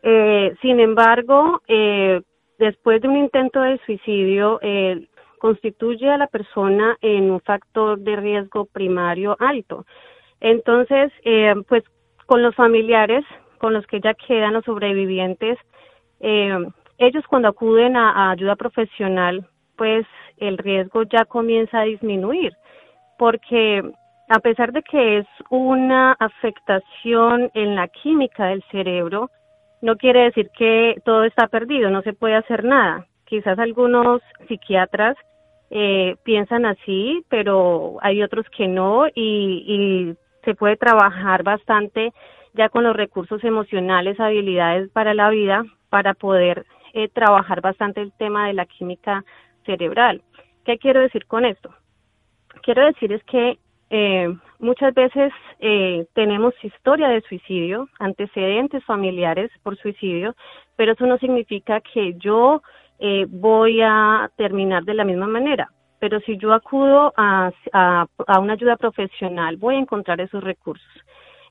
Eh, 0.03 0.55
sin 0.61 0.81
embargo, 0.81 1.63
después 2.59 3.01
de 3.01 3.09
un 3.09 3.17
intento 3.17 3.61
de 3.61 3.79
suicidio, 3.87 4.61
constituye 5.39 6.11
a 6.11 6.19
la 6.19 6.27
persona 6.27 6.97
en 7.01 7.31
un 7.31 7.41
factor 7.41 7.99
de 7.99 8.17
riesgo 8.17 8.65
primario 8.67 9.37
alto. 9.39 9.87
Entonces, 10.41 11.13
pues 11.69 11.85
con 12.27 12.43
los 12.43 12.55
familiares 12.55 13.25
con 13.63 13.75
los 13.75 13.87
que 13.87 14.01
ya 14.01 14.13
quedan 14.15 14.55
los 14.55 14.65
sobrevivientes, 14.65 15.57
eh, 16.19 16.53
ellos 16.99 17.25
cuando 17.29 17.47
acuden 17.47 17.97
a, 17.97 18.33
ayuda 18.33 18.57
profesional, 18.57 19.47
pues 19.77 20.05
el 20.37 20.59
riesgo 20.59 21.05
ya 21.05 21.25
comienza 21.27 21.79
a 21.79 21.85
disminuir, 21.85 22.53
porque 23.19 23.81
a 24.29 24.41
pesar 24.41 24.73
de 24.73 24.83
que 24.83 25.19
es 25.19 25.27
una 25.49 26.17
afectación 26.19 27.53
en 27.55 27.77
la 27.77 27.87
química 27.87 28.47
del 28.47 28.65
cerebro, 28.73 29.31
no 29.83 29.97
quiere 29.97 30.21
decir 30.21 30.49
que 30.57 30.97
todo 31.05 31.25
está 31.25 31.49
perdido, 31.49 31.91
no 31.91 32.03
se 32.03 32.15
puede 32.15 32.37
hacer 32.37 32.65
nada. 32.65 33.07
Quizás 33.27 33.59
algunos 33.59 34.23
psiquiatras 34.49 35.17
eh, 35.71 36.17
piensan 36.23 36.65
así, 36.65 37.25
pero 37.29 37.99
hay 38.01 38.23
otros 38.23 38.47
que 38.57 38.69
no 38.69 39.07
y, 39.15 40.15
se 40.45 40.57
puede 40.57 40.77
trabajar 40.77 41.45
bastante 41.45 42.13
ya 42.55 42.69
con 42.69 42.83
los 42.83 42.97
recursos 42.97 43.45
emocionales, 43.45 44.19
habilidades 44.19 44.91
para 44.91 45.15
la 45.15 45.31
vida, 45.31 45.63
para 45.89 46.15
poder 46.15 46.67
eh, 46.95 47.09
trabajar 47.09 47.61
bastante 47.61 48.01
el 48.01 48.13
tema 48.15 48.49
de 48.49 48.55
la 48.55 48.67
química 48.67 49.25
cerebral. 49.65 50.21
¿Qué 50.65 50.79
quiero 50.79 51.01
decir 51.01 51.27
con 51.27 51.45
esto? 51.45 51.73
Quiero 52.63 52.85
decir 52.85 53.13
es 53.13 53.23
que 53.23 53.59
eh, 53.93 54.35
muchas 54.59 54.93
veces 54.95 55.33
eh, 55.61 56.07
tenemos 56.15 56.55
historia 56.65 57.09
de 57.09 57.21
suicidio, 57.21 57.89
antecedentes 57.99 58.85
familiares 58.85 59.51
por 59.63 59.77
suicidio, 59.77 60.35
pero 60.77 60.93
eso 60.93 61.07
no 61.07 61.19
significa 61.19 61.81
que 61.81 62.15
yo 62.19 62.63
voy 63.29 63.81
a 63.83 64.31
terminar 64.37 64.85
de 64.85 64.95
la 64.95 65.05
misma 65.05 65.27
manera. 65.27 65.69
Pero 65.99 66.21
si 66.21 66.39
yo 66.39 66.53
acudo 66.53 67.13
a, 67.17 67.51
a 67.73 68.39
una 68.39 68.53
ayuda 68.53 68.77
profesional, 68.77 69.57
voy 69.57 69.75
a 69.75 69.81
encontrar 69.81 70.21
esos 70.21 70.43
recursos. 70.45 70.89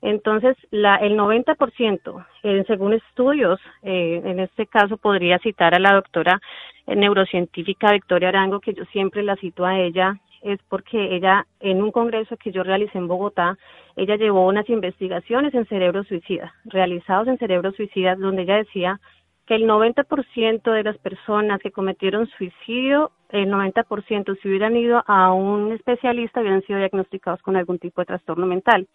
Entonces, 0.02 0.56
la, 0.72 0.96
el 0.96 1.16
90%, 1.16 2.26
eh, 2.42 2.64
según 2.66 2.92
estudios, 2.92 3.60
eh, 3.82 4.20
en 4.24 4.40
este 4.40 4.66
caso 4.66 4.96
podría 4.96 5.38
citar 5.38 5.76
a 5.76 5.78
la 5.78 5.94
doctora 5.94 6.40
eh, 6.88 6.96
neurocientífica 6.96 7.92
Victoria 7.92 8.30
Arango, 8.30 8.58
que 8.58 8.74
yo 8.74 8.84
siempre 8.86 9.22
la 9.22 9.36
cito 9.36 9.64
a 9.64 9.78
ella, 9.78 10.16
es 10.42 10.60
porque 10.68 11.14
ella, 11.14 11.46
en 11.60 11.82
un 11.82 11.90
congreso 11.90 12.36
que 12.36 12.52
yo 12.52 12.62
realicé 12.62 12.98
en 12.98 13.08
Bogotá, 13.08 13.56
ella 13.96 14.16
llevó 14.16 14.46
unas 14.46 14.68
investigaciones 14.68 15.54
en 15.54 15.66
cerebro 15.66 16.04
suicida, 16.04 16.54
realizados 16.64 17.28
en 17.28 17.38
cerebro 17.38 17.72
suicida, 17.72 18.16
donde 18.16 18.42
ella 18.42 18.56
decía 18.56 19.00
que 19.46 19.54
el 19.54 19.66
90% 19.66 20.70
de 20.70 20.82
las 20.84 20.98
personas 20.98 21.60
que 21.60 21.72
cometieron 21.72 22.26
suicidio, 22.38 23.10
el 23.30 23.50
90% 23.50 24.38
si 24.40 24.48
hubieran 24.48 24.76
ido 24.76 25.02
a 25.06 25.32
un 25.32 25.72
especialista, 25.72 26.40
hubieran 26.40 26.62
sido 26.62 26.78
diagnosticados 26.78 27.42
con 27.42 27.56
algún 27.56 27.78
tipo 27.78 28.00
de 28.00 28.06
trastorno 28.06 28.46
mental. 28.46 28.86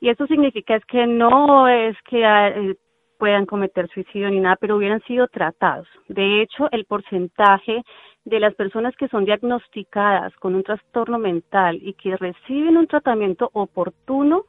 Y 0.00 0.08
eso 0.08 0.26
significa 0.26 0.76
es 0.76 0.84
que 0.86 1.06
no 1.06 1.68
es 1.68 1.96
que 2.08 2.22
eh, 2.24 2.76
puedan 3.18 3.46
cometer 3.46 3.88
suicidio 3.88 4.30
ni 4.30 4.40
nada, 4.40 4.56
pero 4.56 4.76
hubieran 4.76 5.02
sido 5.02 5.28
tratados. 5.28 5.88
De 6.08 6.42
hecho, 6.42 6.68
el 6.72 6.84
porcentaje 6.84 7.82
de 8.24 8.40
las 8.40 8.54
personas 8.54 8.96
que 8.96 9.08
son 9.08 9.24
diagnosticadas 9.24 10.34
con 10.36 10.54
un 10.54 10.62
trastorno 10.62 11.18
mental 11.18 11.78
y 11.82 11.92
que 11.94 12.16
reciben 12.16 12.76
un 12.76 12.86
tratamiento 12.86 13.50
oportuno 13.52 14.44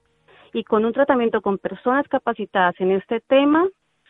y 0.53 0.63
con 0.63 0.86
un 0.86 0.94
tratamiento 0.94 1.41
con 1.41 1.58
personas 1.58 2.08
capacitadas 2.08 2.75
en 2.79 2.91
este 2.91 3.20
tema 3.22 3.67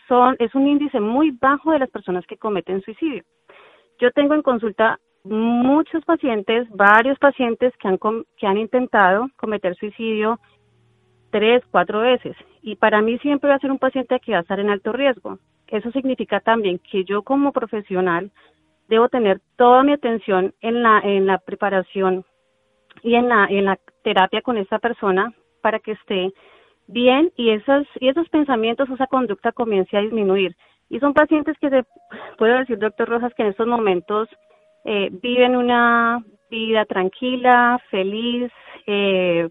son 0.07 0.36
es 0.38 0.53
un 0.53 0.67
índice 0.67 1.00
muy 1.00 1.31
bajo 1.31 1.72
de 1.72 1.79
las 1.79 1.89
personas 1.89 2.25
que 2.27 2.38
cometen 2.38 2.81
suicidio. 2.81 3.24
Yo 4.00 4.12
tengo 4.12 4.36
en 4.36 4.43
consulta 4.43 5.00
muchos 5.24 6.05
pacientes, 6.05 6.67
varios 6.69 7.17
pacientes 7.17 7.74
que 7.77 7.88
han 7.88 7.98
que 8.38 8.45
han 8.45 8.57
intentado 8.57 9.27
cometer 9.38 9.75
suicidio 9.75 10.39
tres, 11.31 11.63
cuatro 11.72 12.01
veces. 12.01 12.36
Y 12.62 12.75
para 12.75 13.01
mí 13.01 13.17
siempre 13.19 13.50
va 13.50 13.55
a 13.55 13.60
ser 13.60 13.72
un 13.72 13.79
paciente 13.79 14.19
que 14.19 14.34
va 14.34 14.38
a 14.38 14.41
estar 14.41 14.60
en 14.60 14.69
alto 14.69 14.91
riesgo. 14.93 15.39
Eso 15.67 15.91
significa 15.91 16.39
también 16.39 16.79
que 16.79 17.03
yo 17.03 17.24
como 17.24 17.51
profesional 17.51 18.31
debo 18.87 19.09
tener 19.09 19.41
toda 19.57 19.83
mi 19.83 19.93
atención 19.93 20.53
en 20.61 20.83
la, 20.83 20.99
en 20.99 21.25
la 21.25 21.37
preparación 21.39 22.25
y 23.01 23.15
en 23.15 23.29
la, 23.29 23.45
en 23.45 23.65
la 23.65 23.79
terapia 24.03 24.41
con 24.41 24.57
esta 24.57 24.79
persona 24.79 25.33
para 25.61 25.79
que 25.79 25.93
esté 25.93 26.33
bien 26.87 27.31
y 27.35 27.49
esos, 27.49 27.87
y 27.99 28.09
esos 28.09 28.29
pensamientos, 28.29 28.89
esa 28.89 29.07
conducta 29.07 29.51
comience 29.51 29.97
a 29.97 30.01
disminuir. 30.01 30.55
Y 30.89 30.99
son 30.99 31.13
pacientes 31.13 31.57
que 31.59 31.69
se 31.69 31.83
puede 32.37 32.59
decir, 32.59 32.77
doctor 32.77 33.09
Rojas, 33.09 33.33
que 33.33 33.43
en 33.43 33.49
estos 33.49 33.67
momentos 33.67 34.29
eh, 34.83 35.09
viven 35.11 35.55
una 35.55 36.23
vida 36.49 36.85
tranquila, 36.85 37.81
feliz, 37.89 38.51
eh, 38.85 39.49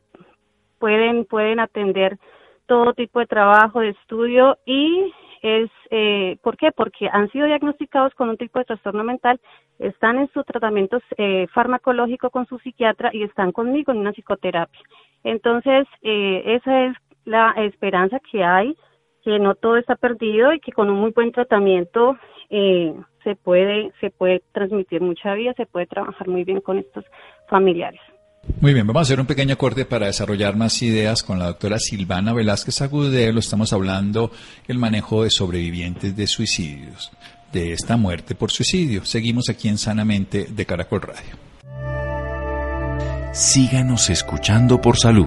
pueden, 0.78 1.24
pueden 1.24 1.58
atender 1.58 2.18
todo 2.66 2.94
tipo 2.94 3.18
de 3.18 3.26
trabajo, 3.26 3.80
de 3.80 3.90
estudio 3.90 4.56
y 4.64 5.12
es, 5.44 5.70
eh, 5.90 6.38
¿por 6.42 6.56
qué? 6.56 6.72
Porque 6.72 7.06
han 7.12 7.30
sido 7.30 7.46
diagnosticados 7.46 8.14
con 8.14 8.30
un 8.30 8.38
tipo 8.38 8.58
de 8.58 8.64
trastorno 8.64 9.04
mental, 9.04 9.38
están 9.78 10.18
en 10.18 10.32
su 10.32 10.42
tratamiento 10.42 11.00
eh, 11.18 11.46
farmacológico 11.52 12.30
con 12.30 12.46
su 12.46 12.58
psiquiatra 12.60 13.10
y 13.12 13.24
están 13.24 13.52
conmigo 13.52 13.92
en 13.92 13.98
una 13.98 14.12
psicoterapia. 14.12 14.80
Entonces, 15.22 15.86
eh, 16.00 16.42
esa 16.46 16.86
es 16.86 16.96
la 17.26 17.50
esperanza 17.58 18.20
que 18.30 18.42
hay, 18.42 18.74
que 19.22 19.38
no 19.38 19.54
todo 19.54 19.76
está 19.76 19.96
perdido 19.96 20.54
y 20.54 20.60
que 20.60 20.72
con 20.72 20.88
un 20.88 20.98
muy 20.98 21.10
buen 21.10 21.30
tratamiento 21.30 22.16
eh, 22.48 22.94
se 23.22 23.36
puede 23.36 23.92
se 24.00 24.10
puede 24.10 24.42
transmitir 24.52 25.02
mucha 25.02 25.34
vida, 25.34 25.52
se 25.58 25.66
puede 25.66 25.86
trabajar 25.86 26.26
muy 26.26 26.44
bien 26.44 26.62
con 26.62 26.78
estos 26.78 27.04
familiares. 27.48 28.00
Muy 28.60 28.72
bien, 28.72 28.86
vamos 28.86 29.00
a 29.00 29.02
hacer 29.02 29.20
un 29.20 29.26
pequeño 29.26 29.58
corte 29.58 29.84
para 29.84 30.06
desarrollar 30.06 30.56
más 30.56 30.80
ideas 30.80 31.22
con 31.22 31.38
la 31.38 31.46
doctora 31.46 31.78
Silvana 31.78 32.32
Velázquez 32.32 32.80
Agudelo. 32.80 33.40
Estamos 33.40 33.72
hablando 33.72 34.30
del 34.66 34.78
manejo 34.78 35.24
de 35.24 35.30
sobrevivientes 35.30 36.16
de 36.16 36.26
suicidios, 36.26 37.10
de 37.52 37.72
esta 37.72 37.96
muerte 37.96 38.34
por 38.34 38.50
suicidio. 38.50 39.04
Seguimos 39.04 39.48
aquí 39.50 39.68
en 39.68 39.76
Sanamente 39.76 40.46
de 40.48 40.66
Caracol 40.66 41.02
Radio. 41.02 41.36
Síganos 43.32 44.08
escuchando 44.10 44.80
por 44.80 44.98
salud. 44.98 45.26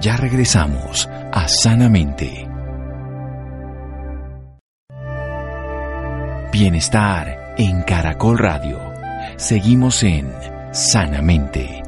Ya 0.00 0.16
regresamos 0.16 1.08
a 1.32 1.48
Sanamente. 1.48 2.48
Bienestar 6.52 7.54
en 7.58 7.82
Caracol 7.82 8.38
Radio. 8.38 8.78
Seguimos 9.36 10.04
en 10.04 10.32
Sanamente. 10.72 11.82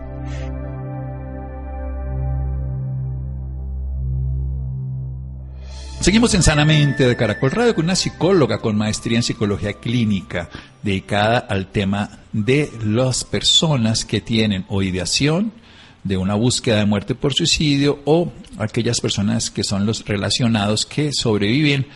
Seguimos 6.06 6.34
en 6.34 6.44
Sanamente 6.44 7.04
de 7.04 7.16
Caracol 7.16 7.50
Radio 7.50 7.74
con 7.74 7.86
una 7.86 7.96
psicóloga 7.96 8.60
con 8.60 8.76
maestría 8.76 9.16
en 9.16 9.24
psicología 9.24 9.72
clínica 9.72 10.48
dedicada 10.80 11.38
al 11.38 11.66
tema 11.66 12.20
de 12.32 12.70
las 12.84 13.24
personas 13.24 14.04
que 14.04 14.20
tienen 14.20 14.64
o 14.68 14.82
ideación 14.82 15.50
de 16.04 16.16
una 16.16 16.36
búsqueda 16.36 16.76
de 16.76 16.86
muerte 16.86 17.16
por 17.16 17.34
suicidio 17.34 18.02
o 18.04 18.32
aquellas 18.56 19.00
personas 19.00 19.50
que 19.50 19.64
son 19.64 19.84
los 19.84 20.04
relacionados 20.04 20.86
que 20.86 21.10
sobreviven 21.12 21.88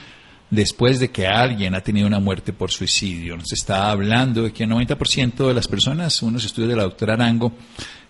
después 0.50 0.98
de 0.98 1.12
que 1.12 1.28
alguien 1.28 1.76
ha 1.76 1.80
tenido 1.80 2.08
una 2.08 2.18
muerte 2.18 2.52
por 2.52 2.72
suicidio. 2.72 3.36
Nos 3.36 3.52
está 3.52 3.92
hablando 3.92 4.42
de 4.42 4.52
que 4.52 4.64
el 4.64 4.70
90% 4.70 5.46
de 5.46 5.54
las 5.54 5.68
personas, 5.68 6.20
unos 6.24 6.44
estudios 6.44 6.70
de 6.70 6.76
la 6.76 6.82
doctora 6.82 7.14
Arango, 7.14 7.52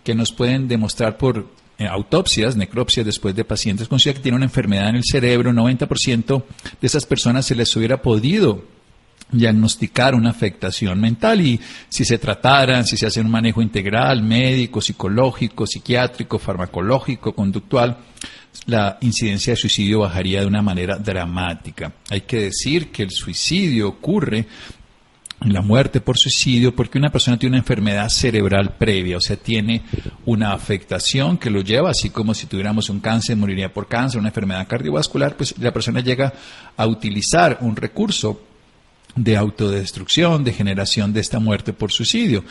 que 0.02 0.14
nos 0.14 0.32
pueden 0.32 0.66
demostrar 0.66 1.18
por 1.18 1.59
autopsias, 1.88 2.56
necropsias 2.56 3.06
después 3.06 3.34
de 3.34 3.44
pacientes 3.44 3.88
con 3.88 3.98
que 3.98 4.12
tienen 4.14 4.36
una 4.36 4.44
enfermedad 4.44 4.88
en 4.88 4.96
el 4.96 5.04
cerebro, 5.04 5.52
90% 5.52 6.44
de 6.80 6.86
esas 6.86 7.06
personas 7.06 7.46
se 7.46 7.54
les 7.54 7.74
hubiera 7.76 8.02
podido 8.02 8.64
diagnosticar 9.32 10.14
una 10.14 10.30
afectación 10.30 11.00
mental 11.00 11.40
y 11.40 11.60
si 11.88 12.04
se 12.04 12.18
trataran, 12.18 12.84
si 12.84 12.96
se 12.96 13.06
hace 13.06 13.20
un 13.20 13.30
manejo 13.30 13.62
integral, 13.62 14.22
médico, 14.22 14.80
psicológico, 14.80 15.66
psiquiátrico, 15.66 16.38
farmacológico, 16.38 17.32
conductual, 17.34 17.96
la 18.66 18.98
incidencia 19.00 19.52
de 19.52 19.56
suicidio 19.56 20.00
bajaría 20.00 20.40
de 20.40 20.46
una 20.46 20.62
manera 20.62 20.96
dramática. 20.96 21.92
Hay 22.10 22.22
que 22.22 22.42
decir 22.42 22.90
que 22.90 23.04
el 23.04 23.10
suicidio 23.10 23.88
ocurre 23.88 24.46
la 25.40 25.62
muerte 25.62 26.00
por 26.00 26.18
suicidio 26.18 26.74
porque 26.74 26.98
una 26.98 27.10
persona 27.10 27.38
tiene 27.38 27.54
una 27.54 27.62
enfermedad 27.62 28.08
cerebral 28.08 28.74
previa, 28.78 29.16
o 29.16 29.20
sea, 29.20 29.36
tiene 29.36 29.82
una 30.26 30.52
afectación 30.52 31.38
que 31.38 31.50
lo 31.50 31.62
lleva, 31.62 31.90
así 31.90 32.10
como 32.10 32.34
si 32.34 32.46
tuviéramos 32.46 32.90
un 32.90 33.00
cáncer, 33.00 33.36
moriría 33.36 33.72
por 33.72 33.88
cáncer, 33.88 34.20
una 34.20 34.28
enfermedad 34.28 34.68
cardiovascular, 34.68 35.36
pues 35.36 35.56
la 35.58 35.72
persona 35.72 36.00
llega 36.00 36.32
a 36.76 36.86
utilizar 36.86 37.58
un 37.62 37.74
recurso 37.74 38.42
de 39.16 39.36
autodestrucción, 39.36 40.44
de 40.44 40.52
generación 40.52 41.12
de 41.12 41.20
esta 41.20 41.40
muerte 41.40 41.72
por 41.72 41.90
suicidio 41.90 42.44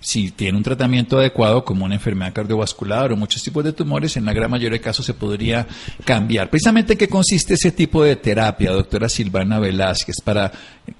si 0.00 0.30
tiene 0.32 0.56
un 0.56 0.64
tratamiento 0.64 1.18
adecuado 1.18 1.62
como 1.64 1.84
una 1.84 1.94
enfermedad 1.94 2.32
cardiovascular 2.32 3.12
o 3.12 3.16
muchos 3.16 3.42
tipos 3.42 3.62
de 3.62 3.74
tumores, 3.74 4.16
en 4.16 4.24
la 4.24 4.32
gran 4.32 4.50
mayoría 4.50 4.78
de 4.78 4.82
casos 4.82 5.04
se 5.04 5.14
podría 5.14 5.66
cambiar. 6.04 6.48
Precisamente, 6.48 6.96
¿qué 6.96 7.06
consiste 7.06 7.54
ese 7.54 7.70
tipo 7.70 8.02
de 8.02 8.16
terapia, 8.16 8.72
doctora 8.72 9.08
Silvana 9.10 9.60
Velázquez? 9.60 10.16
Para 10.24 10.50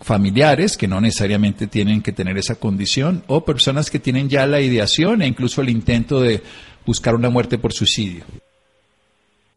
familiares 0.01 0.77
que 0.77 0.87
no 0.87 1.01
necesariamente 1.01 1.67
tienen 1.67 2.03
que 2.03 2.13
tener 2.13 2.37
esa 2.37 2.61
condición 2.61 3.23
o 3.27 3.45
personas 3.45 3.91
que 3.91 3.99
tienen 3.99 4.29
ya 4.29 4.47
la 4.47 4.61
ideación 4.61 5.23
e 5.23 5.27
incluso 5.27 5.63
el 5.63 5.71
intento 5.71 6.21
de 6.21 6.43
buscar 6.85 7.15
una 7.15 7.31
muerte 7.31 7.57
por 7.57 7.73
suicidio. 7.73 8.25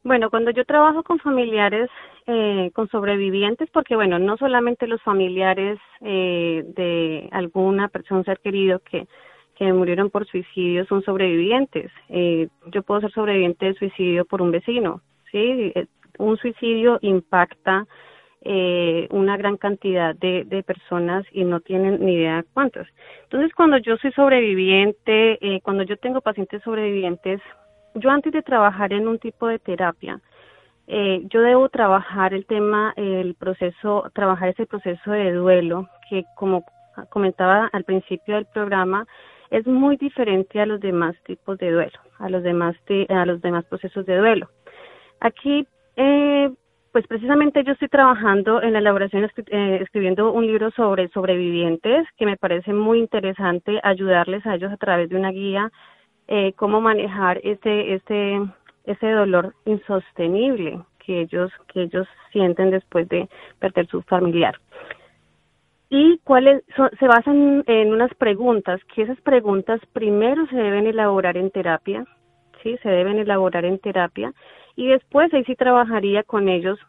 Bueno, 0.03 0.29
cuando 0.29 0.51
yo 0.51 0.65
trabajo 0.65 1.03
con 1.03 1.19
familiares, 1.19 1.89
eh, 2.27 2.71
con 2.73 2.89
sobrevivientes, 2.89 3.69
porque 3.71 3.95
bueno, 3.95 4.19
no 4.19 4.38
solamente 4.38 4.88
los 4.88 5.01
familiares 5.01 5.79
eh, 6.01 6.63
de 6.75 7.29
alguna 7.32 7.89
persona 7.89 8.23
ser 8.23 8.39
querido 8.39 8.79
que 8.79 9.08
que 9.63 9.73
murieron 9.73 10.10
por 10.10 10.28
suicidio 10.28 10.86
son 10.86 11.04
sobrevivientes. 11.04 11.91
Eh, 12.10 12.49
yo 12.67 12.84
puedo 12.84 13.02
ser 13.02 13.12
sobreviviente 13.12 13.67
de 13.67 13.73
suicidio 13.76 14.26
por 14.26 14.41
un 14.41 14.52
vecino, 14.52 15.02
¿sí? 15.32 15.71
Eh, 15.76 15.86
un 16.19 16.38
suicidio 16.38 16.99
impacta 17.02 17.86
eh, 18.41 19.08
una 19.12 19.38
gran 19.38 19.56
cantidad 19.56 20.13
de, 20.15 20.43
de, 20.43 20.63
personas 20.63 21.26
y 21.32 21.45
no 21.45 21.62
tienen 21.62 22.06
ni 22.06 22.15
idea 22.15 22.43
cuántas. 22.54 22.88
Entonces, 23.23 23.54
cuando 23.56 23.78
yo 23.78 23.95
soy 23.95 24.12
sobreviviente, 24.12 25.38
eh, 25.39 25.62
cuando 25.62 25.84
yo 25.84 25.95
tengo 25.95 26.19
pacientes 26.19 26.62
sobrevivientes, 26.63 27.39
yo 27.95 28.10
antes 28.10 28.34
de 28.34 28.41
trabajar 28.41 28.91
en 28.91 29.08
un 29.08 29.17
tipo 29.17 29.47
de 29.47 29.60
terapia, 29.60 30.19
eh, 30.88 31.21
yo 31.30 31.39
debo 31.39 31.69
trabajar 31.69 32.34
el 32.34 32.45
tema, 32.45 32.93
el 32.97 33.36
proceso, 33.36 34.12
trabajar 34.13 34.49
ese 34.49 34.65
proceso 34.65 35.12
de 35.12 35.32
duelo 35.32 35.88
que, 36.10 36.26
como 36.36 36.65
comentaba 37.10 37.69
al 37.71 37.86
principio 37.86 38.36
del 38.36 38.45
programa, 38.45 39.08
es 39.49 39.65
muy 39.67 39.97
diferente 39.97 40.60
a 40.60 40.65
los 40.65 40.79
demás 40.79 41.15
tipos 41.25 41.58
de 41.58 41.71
duelo, 41.71 41.99
a 42.19 42.29
los 42.29 42.43
demás, 42.43 42.75
a 43.10 43.25
los 43.25 43.41
demás 43.41 43.65
procesos 43.65 44.06
de 44.06 44.17
duelo. 44.17 44.49
Aquí, 45.19 45.67
eh, 45.95 46.49
pues 46.91 47.08
precisamente 47.08 47.63
yo 47.63 47.73
estoy 47.73 47.88
trabajando 47.88 48.62
en 48.62 48.73
la 48.73 48.79
elaboración, 48.79 49.23
eh, 49.23 49.79
escribiendo 49.82 50.32
un 50.32 50.45
libro 50.45 50.71
sobre 50.71 51.08
sobrevivientes 51.10 52.08
que 52.17 52.25
me 52.25 52.38
parece 52.38 52.73
muy 52.73 52.99
interesante 52.99 53.79
ayudarles 53.84 54.45
a 54.45 54.56
ellos 54.56 54.71
a 54.71 54.77
través 54.77 55.10
de 55.10 55.15
una 55.15 55.32
guía 55.32 55.71
eh, 56.27 56.53
cómo 56.56 56.82
manejar 56.82 57.39
ese, 57.43 57.95
ese, 57.95 58.39
ese 58.86 59.12
dolor 59.12 59.53
insostenible 59.65 60.79
que 60.99 61.21
ellos, 61.21 61.51
que 61.67 61.84
ellos 61.84 62.08
sienten 62.32 62.71
después 62.71 63.10
de 63.10 63.27
perder 63.60 63.88
su 63.88 64.01
familiar 64.03 64.56
y 65.95 66.17
cuáles 66.23 66.63
se 66.99 67.08
basan 67.08 67.63
en 67.67 67.93
unas 67.93 68.12
preguntas, 68.15 68.82
que 68.95 69.03
esas 69.03 69.21
preguntas 69.21 69.79
primero 69.93 70.47
se 70.47 70.56
deben 70.56 70.88
elaborar 70.88 71.38
en 71.38 71.51
terapia, 71.51 72.03
sí, 72.63 72.79
se 72.82 72.89
deben 72.89 73.19
elaborar 73.19 73.63
en 73.63 73.77
terapia 73.77 74.34
y 74.75 74.88
después 74.88 75.32
ahí 75.32 75.43
sí 75.43 75.56
trabajaría 75.56 76.23
con 76.23 76.49
ellos 76.49 76.79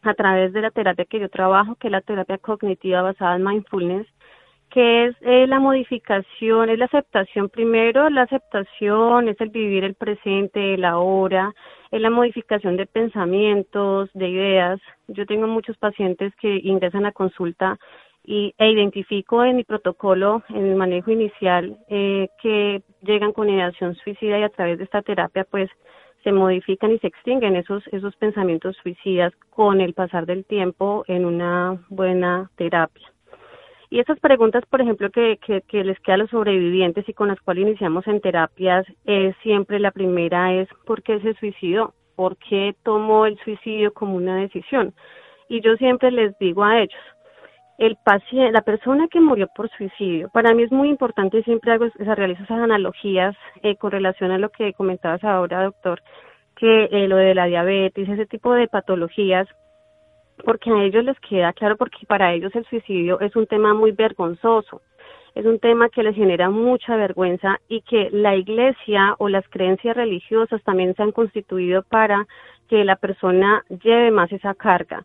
a 0.00 0.14
través 0.14 0.54
de 0.54 0.62
la 0.62 0.70
terapia 0.70 1.04
que 1.04 1.20
yo 1.20 1.28
trabajo, 1.28 1.74
que 1.74 1.88
es 1.88 1.92
la 1.92 2.00
terapia 2.00 2.38
cognitiva 2.38 3.02
basada 3.02 3.36
en 3.36 3.44
mindfulness, 3.44 4.06
que 4.70 5.04
es 5.04 5.16
eh, 5.20 5.46
la 5.46 5.60
modificación, 5.60 6.70
es 6.70 6.78
la 6.78 6.86
aceptación 6.86 7.50
primero, 7.50 8.08
la 8.08 8.22
aceptación 8.22 9.28
es 9.28 9.38
el 9.42 9.50
vivir 9.50 9.84
el 9.84 9.96
presente, 9.96 10.74
el 10.74 10.86
ahora, 10.86 11.52
es 11.90 12.00
la 12.00 12.08
modificación 12.08 12.78
de 12.78 12.86
pensamientos, 12.86 14.08
de 14.14 14.28
ideas. 14.30 14.80
Yo 15.08 15.26
tengo 15.26 15.46
muchos 15.46 15.76
pacientes 15.76 16.34
que 16.40 16.56
ingresan 16.64 17.04
a 17.04 17.12
consulta 17.12 17.78
y, 18.24 18.54
e 18.58 18.70
identifico 18.70 19.44
en 19.44 19.56
mi 19.56 19.64
protocolo, 19.64 20.42
en 20.48 20.66
el 20.66 20.76
manejo 20.76 21.10
inicial, 21.10 21.78
eh, 21.88 22.28
que 22.42 22.82
llegan 23.02 23.32
con 23.32 23.50
ideación 23.50 23.94
suicida 23.96 24.38
y 24.38 24.42
a 24.42 24.48
través 24.48 24.78
de 24.78 24.84
esta 24.84 25.02
terapia, 25.02 25.44
pues 25.44 25.70
se 26.22 26.32
modifican 26.32 26.92
y 26.92 26.98
se 26.98 27.08
extinguen 27.08 27.54
esos, 27.54 27.86
esos 27.92 28.16
pensamientos 28.16 28.76
suicidas 28.82 29.32
con 29.50 29.82
el 29.82 29.92
pasar 29.92 30.24
del 30.24 30.46
tiempo 30.46 31.04
en 31.06 31.26
una 31.26 31.78
buena 31.90 32.50
terapia. 32.56 33.12
Y 33.90 34.00
esas 34.00 34.18
preguntas, 34.18 34.64
por 34.70 34.80
ejemplo, 34.80 35.10
que, 35.10 35.38
que, 35.46 35.60
que 35.60 35.84
les 35.84 36.00
queda 36.00 36.14
a 36.14 36.18
los 36.18 36.30
sobrevivientes 36.30 37.08
y 37.08 37.12
con 37.12 37.28
las 37.28 37.40
cuales 37.40 37.62
iniciamos 37.66 38.06
en 38.08 38.20
terapias, 38.20 38.86
es 39.04 39.36
siempre 39.42 39.78
la 39.78 39.92
primera 39.92 40.54
es 40.54 40.68
¿por 40.86 41.02
qué 41.02 41.20
se 41.20 41.34
suicidó? 41.34 41.92
¿Por 42.16 42.36
qué 42.38 42.74
tomó 42.82 43.26
el 43.26 43.38
suicidio 43.44 43.92
como 43.92 44.16
una 44.16 44.38
decisión? 44.38 44.94
Y 45.48 45.60
yo 45.60 45.76
siempre 45.76 46.10
les 46.10 46.36
digo 46.38 46.64
a 46.64 46.80
ellos, 46.80 47.00
el 47.78 47.96
paciente, 47.96 48.52
la 48.52 48.62
persona 48.62 49.08
que 49.08 49.20
murió 49.20 49.48
por 49.48 49.68
suicidio, 49.70 50.28
para 50.30 50.54
mí 50.54 50.62
es 50.62 50.72
muy 50.72 50.88
importante, 50.88 51.42
siempre 51.42 51.72
hago, 51.72 51.88
se 51.90 52.14
realizo 52.14 52.42
esas 52.44 52.60
analogías 52.60 53.36
eh, 53.62 53.76
con 53.76 53.90
relación 53.90 54.30
a 54.30 54.38
lo 54.38 54.50
que 54.50 54.72
comentabas 54.74 55.24
ahora, 55.24 55.64
doctor, 55.64 56.00
que 56.56 56.84
eh, 56.84 57.08
lo 57.08 57.16
de 57.16 57.34
la 57.34 57.46
diabetes, 57.46 58.08
ese 58.08 58.26
tipo 58.26 58.54
de 58.54 58.68
patologías, 58.68 59.48
porque 60.44 60.70
a 60.70 60.82
ellos 60.84 61.04
les 61.04 61.18
queda 61.20 61.52
claro, 61.52 61.76
porque 61.76 62.06
para 62.06 62.32
ellos 62.32 62.54
el 62.54 62.64
suicidio 62.66 63.20
es 63.20 63.34
un 63.34 63.46
tema 63.46 63.74
muy 63.74 63.92
vergonzoso, 63.92 64.82
es 65.34 65.44
un 65.44 65.58
tema 65.58 65.88
que 65.88 66.04
les 66.04 66.14
genera 66.14 66.50
mucha 66.50 66.94
vergüenza 66.94 67.58
y 67.68 67.82
que 67.82 68.08
la 68.12 68.36
iglesia 68.36 69.16
o 69.18 69.28
las 69.28 69.48
creencias 69.48 69.96
religiosas 69.96 70.62
también 70.62 70.94
se 70.94 71.02
han 71.02 71.10
constituido 71.10 71.82
para 71.82 72.26
que 72.68 72.84
la 72.84 72.94
persona 72.96 73.64
lleve 73.68 74.12
más 74.12 74.30
esa 74.30 74.54
carga. 74.54 75.04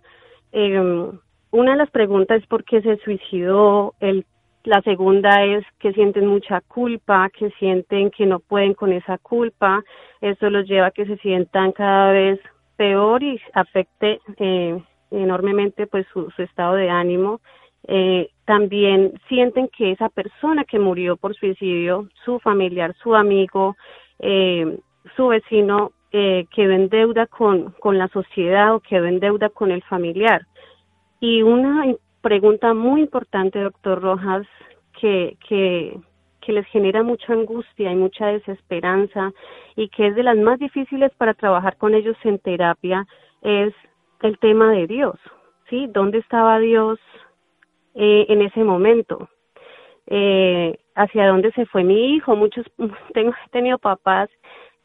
Eh, 0.51 1.11
una 1.51 1.71
de 1.71 1.77
las 1.77 1.91
preguntas 1.91 2.41
es 2.41 2.47
por 2.47 2.63
qué 2.63 2.81
se 2.81 2.97
suicidó, 2.97 3.95
el, 3.99 4.25
la 4.63 4.81
segunda 4.81 5.43
es 5.43 5.65
que 5.79 5.93
sienten 5.93 6.27
mucha 6.27 6.61
culpa, 6.61 7.29
que 7.29 7.49
sienten 7.51 8.11
que 8.11 8.25
no 8.25 8.39
pueden 8.39 8.73
con 8.73 8.91
esa 8.91 9.17
culpa, 9.17 9.83
eso 10.21 10.49
los 10.49 10.67
lleva 10.67 10.87
a 10.87 10.91
que 10.91 11.05
se 11.05 11.17
sientan 11.17 11.71
cada 11.71 12.11
vez 12.11 12.39
peor 12.75 13.23
y 13.23 13.39
afecte 13.53 14.19
eh, 14.37 14.81
enormemente 15.11 15.87
pues 15.87 16.05
su, 16.13 16.31
estado 16.37 16.75
de 16.75 16.89
ánimo. 16.89 17.41
Eh, 17.87 18.29
también 18.45 19.13
sienten 19.27 19.69
que 19.69 19.91
esa 19.91 20.09
persona 20.09 20.65
que 20.65 20.79
murió 20.79 21.17
por 21.17 21.35
suicidio, 21.35 22.09
su 22.25 22.39
familiar, 22.39 22.93
su 23.01 23.15
amigo, 23.15 23.75
eh, 24.19 24.77
su 25.15 25.27
vecino, 25.27 25.93
eh, 26.11 26.45
quedó 26.53 26.73
en 26.73 26.89
deuda 26.89 27.27
con, 27.27 27.71
con 27.79 27.97
la 27.97 28.07
sociedad 28.07 28.73
o 28.75 28.79
quedó 28.79 29.05
en 29.05 29.19
deuda 29.19 29.49
con 29.49 29.71
el 29.71 29.83
familiar. 29.83 30.45
Y 31.19 31.41
una 31.41 31.85
pregunta 32.21 32.73
muy 32.73 33.01
importante, 33.01 33.59
doctor 33.59 34.01
Rojas, 34.01 34.47
que, 34.99 35.37
que, 35.47 35.99
les 36.47 36.65
genera 36.69 37.03
mucha 37.03 37.31
angustia 37.31 37.91
y 37.91 37.95
mucha 37.95 38.25
desesperanza 38.25 39.31
y 39.75 39.87
que 39.89 40.07
es 40.07 40.15
de 40.15 40.23
las 40.23 40.35
más 40.35 40.57
difíciles 40.57 41.11
para 41.15 41.35
trabajar 41.35 41.77
con 41.77 41.93
ellos 41.93 42.17
en 42.23 42.39
terapia, 42.39 43.05
es 43.43 43.71
el 44.23 44.39
tema 44.39 44.71
de 44.71 44.87
Dios, 44.87 45.15
¿sí? 45.69 45.85
¿Dónde 45.93 46.17
estaba 46.17 46.57
Dios 46.57 46.97
eh, 47.93 48.25
en 48.29 48.41
ese 48.41 48.63
momento? 48.63 49.29
Eh, 50.07 50.79
¿Hacia 50.95 51.27
dónde 51.27 51.51
se 51.51 51.67
fue 51.67 51.83
mi 51.83 52.15
hijo? 52.15 52.35
Muchos, 52.35 52.65
tengo, 53.13 53.31
he 53.45 53.49
tenido 53.51 53.77
papás 53.77 54.27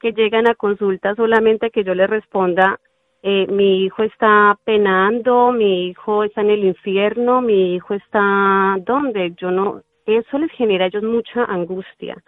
que 0.01 0.13
llegan 0.13 0.47
a 0.47 0.55
consulta 0.55 1.15
solamente 1.15 1.71
que 1.71 1.83
yo 1.83 1.95
les 1.95 2.11
responda, 2.11 2.79
eh, 3.27 3.47
mi 3.47 3.85
hijo 3.85 4.03
está 4.03 4.55
penando, 4.65 5.51
mi 5.51 5.87
hijo 5.89 6.25
está 6.25 6.43
en 6.43 6.51
el 6.51 6.63
infierno, 6.63 7.41
mi 7.41 7.75
hijo 7.75 7.95
está 7.95 8.77
¿dónde? 8.85 9.33
Yo 9.39 9.51
no, 9.51 9.81
eso 10.05 10.37
les 10.37 10.53
genera 10.53 10.85
a 10.85 10.89
ellos 10.89 11.03
mucha 11.03 11.43
angustia, 11.45 12.23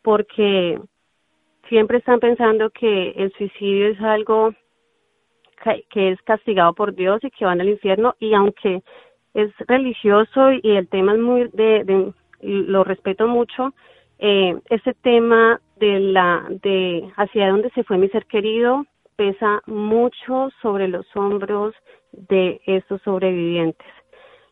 porque 0.00 0.80
siempre 1.68 1.98
están 1.98 2.18
pensando 2.18 2.70
que 2.70 3.10
el 3.10 3.30
suicidio 3.32 3.88
es 3.88 4.00
algo 4.00 4.54
que 5.90 6.12
es 6.12 6.22
castigado 6.22 6.72
por 6.72 6.94
Dios 6.94 7.22
y 7.24 7.30
que 7.30 7.44
van 7.44 7.60
al 7.60 7.68
infierno 7.68 8.14
y 8.18 8.32
aunque 8.32 8.82
es 9.34 9.52
religioso 9.66 10.52
y 10.52 10.76
el 10.76 10.88
tema 10.88 11.12
es 11.12 11.18
muy 11.18 11.50
de, 11.52 11.84
de 11.84 12.14
lo 12.40 12.84
respeto 12.84 13.28
mucho 13.28 13.74
eh, 14.18 14.58
ese 14.70 14.94
tema 14.94 15.60
de 15.76 16.00
la 16.00 16.46
de 16.62 17.12
hacia 17.16 17.50
dónde 17.50 17.68
se 17.74 17.84
fue 17.84 17.98
mi 17.98 18.08
ser 18.08 18.24
querido 18.24 18.86
pesa 19.18 19.60
mucho 19.66 20.48
sobre 20.62 20.88
los 20.88 21.04
hombros 21.14 21.74
de 22.12 22.60
estos 22.64 23.02
sobrevivientes 23.02 23.86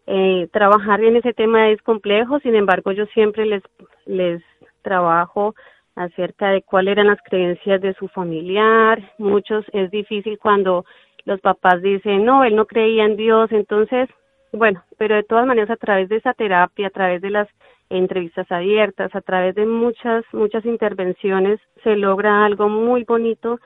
eh, 0.06 0.48
trabajar 0.52 1.02
en 1.02 1.16
ese 1.16 1.32
tema 1.32 1.70
es 1.70 1.80
complejo 1.82 2.38
sin 2.40 2.54
embargo 2.54 2.92
yo 2.92 3.06
siempre 3.06 3.46
les 3.46 3.62
les 4.04 4.42
trabajo 4.82 5.54
acerca 5.96 6.50
de 6.50 6.62
cuáles 6.62 6.92
eran 6.92 7.08
las 7.08 7.22
creencias 7.22 7.80
de 7.80 7.94
su 7.94 8.06
familiar. 8.08 9.02
Muchos 9.18 9.64
es 9.72 9.90
difícil 9.90 10.38
cuando 10.38 10.84
los 11.24 11.40
papás 11.40 11.82
dicen, 11.82 12.24
no, 12.24 12.44
él 12.44 12.54
no 12.54 12.66
creía 12.66 13.04
en 13.04 13.16
Dios, 13.16 13.50
entonces, 13.50 14.08
bueno, 14.52 14.84
pero 14.96 15.16
de 15.16 15.24
todas 15.24 15.46
maneras 15.46 15.70
a 15.70 15.76
través 15.76 16.08
de 16.08 16.16
esa 16.16 16.34
terapia, 16.34 16.86
a 16.86 16.90
través 16.90 17.20
de 17.20 17.30
las 17.30 17.48
entrevistas 17.88 18.50
abiertas, 18.50 19.12
a 19.14 19.20
través 19.22 19.54
de 19.54 19.66
muchas, 19.66 20.24
muchas 20.32 20.64
intervenciones, 20.64 21.58
se 21.82 21.96
logra 21.96 22.44
algo 22.44 22.68
muy 22.68 23.04
bonito 23.04 23.58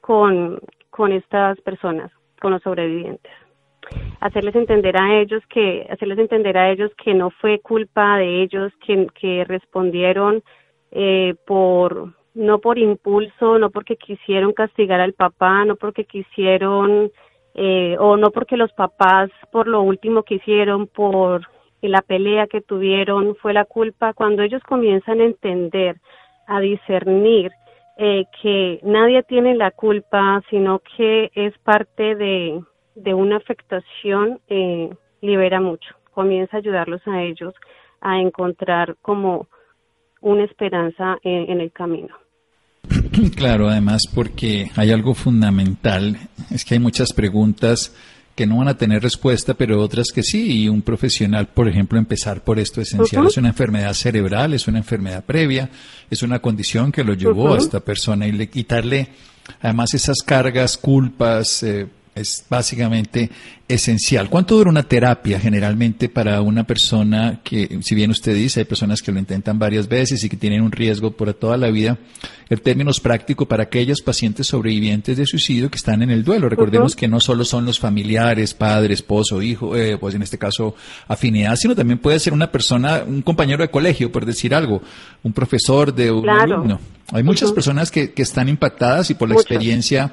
con, 0.00 0.60
con 0.90 1.12
estas 1.12 1.60
personas, 1.60 2.10
con 2.40 2.52
los 2.52 2.62
sobrevivientes. 2.62 3.32
Hacerles 4.20 4.54
entender 4.54 5.00
a 5.00 5.20
ellos 5.20 5.42
que 5.48 5.86
hacerles 5.90 6.18
entender 6.18 6.56
a 6.58 6.70
ellos 6.70 6.92
que 7.02 7.14
no 7.14 7.30
fue 7.30 7.60
culpa 7.60 8.18
de 8.18 8.42
ellos 8.42 8.72
que, 8.86 9.06
que 9.18 9.44
respondieron 9.44 10.42
eh, 10.92 11.34
por 11.46 12.14
no 12.34 12.58
por 12.60 12.78
impulso, 12.78 13.58
no 13.58 13.70
porque 13.70 13.96
quisieron 13.96 14.52
castigar 14.52 15.00
al 15.00 15.14
papá, 15.14 15.64
no 15.64 15.76
porque 15.76 16.04
quisieron 16.04 17.10
eh, 17.54 17.96
o 17.98 18.16
no 18.16 18.30
porque 18.30 18.56
los 18.56 18.72
papás 18.72 19.30
por 19.50 19.66
lo 19.66 19.82
último 19.82 20.22
que 20.22 20.36
hicieron, 20.36 20.86
por 20.86 21.48
la 21.82 22.02
pelea 22.02 22.46
que 22.46 22.60
tuvieron 22.60 23.34
fue 23.36 23.52
la 23.52 23.64
culpa, 23.64 24.12
cuando 24.12 24.42
ellos 24.42 24.62
comienzan 24.62 25.20
a 25.20 25.24
entender, 25.24 25.96
a 26.46 26.60
discernir 26.60 27.50
eh, 27.96 28.24
que 28.42 28.80
nadie 28.82 29.22
tiene 29.22 29.54
la 29.54 29.70
culpa, 29.70 30.42
sino 30.50 30.80
que 30.96 31.30
es 31.34 31.56
parte 31.58 32.14
de, 32.14 32.62
de 32.94 33.14
una 33.14 33.36
afectación, 33.36 34.40
eh, 34.48 34.90
libera 35.20 35.60
mucho, 35.60 35.94
comienza 36.12 36.56
a 36.56 36.60
ayudarlos 36.60 37.00
a 37.06 37.22
ellos 37.22 37.54
a 38.00 38.18
encontrar 38.18 38.96
como 39.02 39.48
una 40.20 40.44
esperanza 40.44 41.16
en, 41.22 41.60
el 41.60 41.72
camino. 41.72 42.14
Claro, 43.36 43.68
además 43.68 44.02
porque 44.14 44.70
hay 44.76 44.92
algo 44.92 45.14
fundamental, 45.14 46.16
es 46.50 46.64
que 46.64 46.74
hay 46.74 46.80
muchas 46.80 47.12
preguntas 47.12 47.94
que 48.40 48.46
no 48.46 48.56
van 48.56 48.68
a 48.68 48.78
tener 48.78 49.02
respuesta, 49.02 49.52
pero 49.52 49.82
otras 49.82 50.06
que 50.14 50.22
sí. 50.22 50.62
Y 50.62 50.68
un 50.70 50.80
profesional, 50.80 51.48
por 51.48 51.68
ejemplo, 51.68 51.98
empezar 51.98 52.42
por 52.42 52.58
esto 52.58 52.80
esencial. 52.80 53.26
Es 53.26 53.36
una 53.36 53.48
enfermedad 53.48 53.92
cerebral, 53.92 54.54
es 54.54 54.66
una 54.66 54.78
enfermedad 54.78 55.22
previa, 55.22 55.68
es 56.08 56.22
una 56.22 56.38
condición 56.38 56.90
que 56.90 57.04
lo 57.04 57.12
llevó 57.12 57.52
a 57.52 57.58
esta 57.58 57.80
persona 57.80 58.26
y 58.26 58.32
le 58.32 58.48
quitarle 58.48 59.08
además 59.60 59.92
esas 59.92 60.22
cargas, 60.24 60.78
culpas, 60.78 61.62
eh, 61.64 61.86
es 62.14 62.42
básicamente 62.48 63.30
esencial. 63.68 64.30
¿Cuánto 64.30 64.56
dura 64.56 64.70
una 64.70 64.84
terapia 64.84 65.38
generalmente 65.38 66.08
para 66.08 66.40
una 66.40 66.64
persona 66.64 67.40
que, 67.44 67.80
si 67.82 67.94
bien 67.94 68.10
usted 68.10 68.34
dice, 68.34 68.60
hay 68.60 68.64
personas 68.64 69.02
que 69.02 69.12
lo 69.12 69.18
intentan 69.18 69.58
varias 69.58 69.86
veces 69.86 70.24
y 70.24 70.30
que 70.30 70.38
tienen 70.38 70.62
un 70.62 70.72
riesgo 70.72 71.10
por 71.10 71.34
toda 71.34 71.58
la 71.58 71.70
vida? 71.70 71.98
El 72.50 72.62
término 72.62 72.90
es 72.90 72.98
práctico 72.98 73.46
para 73.46 73.62
aquellos 73.62 74.02
pacientes 74.02 74.48
sobrevivientes 74.48 75.16
de 75.16 75.24
suicidio 75.24 75.70
que 75.70 75.76
están 75.76 76.02
en 76.02 76.10
el 76.10 76.24
duelo. 76.24 76.48
Recordemos 76.48 76.96
que 76.96 77.06
no 77.06 77.20
solo 77.20 77.44
son 77.44 77.64
los 77.64 77.78
familiares, 77.78 78.54
padre, 78.54 78.92
esposo, 78.92 79.40
hijo, 79.40 79.76
eh, 79.76 79.96
pues 79.96 80.16
en 80.16 80.22
este 80.22 80.36
caso 80.36 80.74
afinidad, 81.06 81.54
sino 81.54 81.76
también 81.76 82.00
puede 82.00 82.18
ser 82.18 82.32
una 82.32 82.50
persona, 82.50 83.04
un 83.06 83.22
compañero 83.22 83.62
de 83.62 83.70
colegio, 83.70 84.10
por 84.10 84.26
decir 84.26 84.52
algo, 84.52 84.82
un 85.22 85.32
profesor 85.32 85.94
de 85.94 86.10
un 86.10 86.28
alumno. 86.28 86.80
Hay 87.12 87.22
muchas 87.22 87.52
personas 87.52 87.88
que, 87.88 88.12
que, 88.12 88.22
están 88.22 88.48
impactadas 88.48 89.10
y 89.10 89.14
por 89.14 89.28
la 89.28 89.36
experiencia 89.36 90.12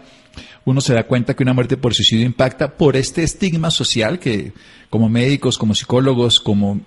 uno 0.63 0.79
se 0.79 0.93
da 0.93 1.07
cuenta 1.07 1.35
que 1.35 1.41
una 1.41 1.53
muerte 1.53 1.75
por 1.75 1.95
suicidio 1.95 2.25
impacta 2.25 2.75
por 2.75 2.95
este 2.95 3.23
estigma 3.23 3.71
social 3.71 4.19
que 4.19 4.53
como 4.91 5.09
médicos, 5.09 5.57
como 5.57 5.73
psicólogos, 5.73 6.39
como 6.39 6.81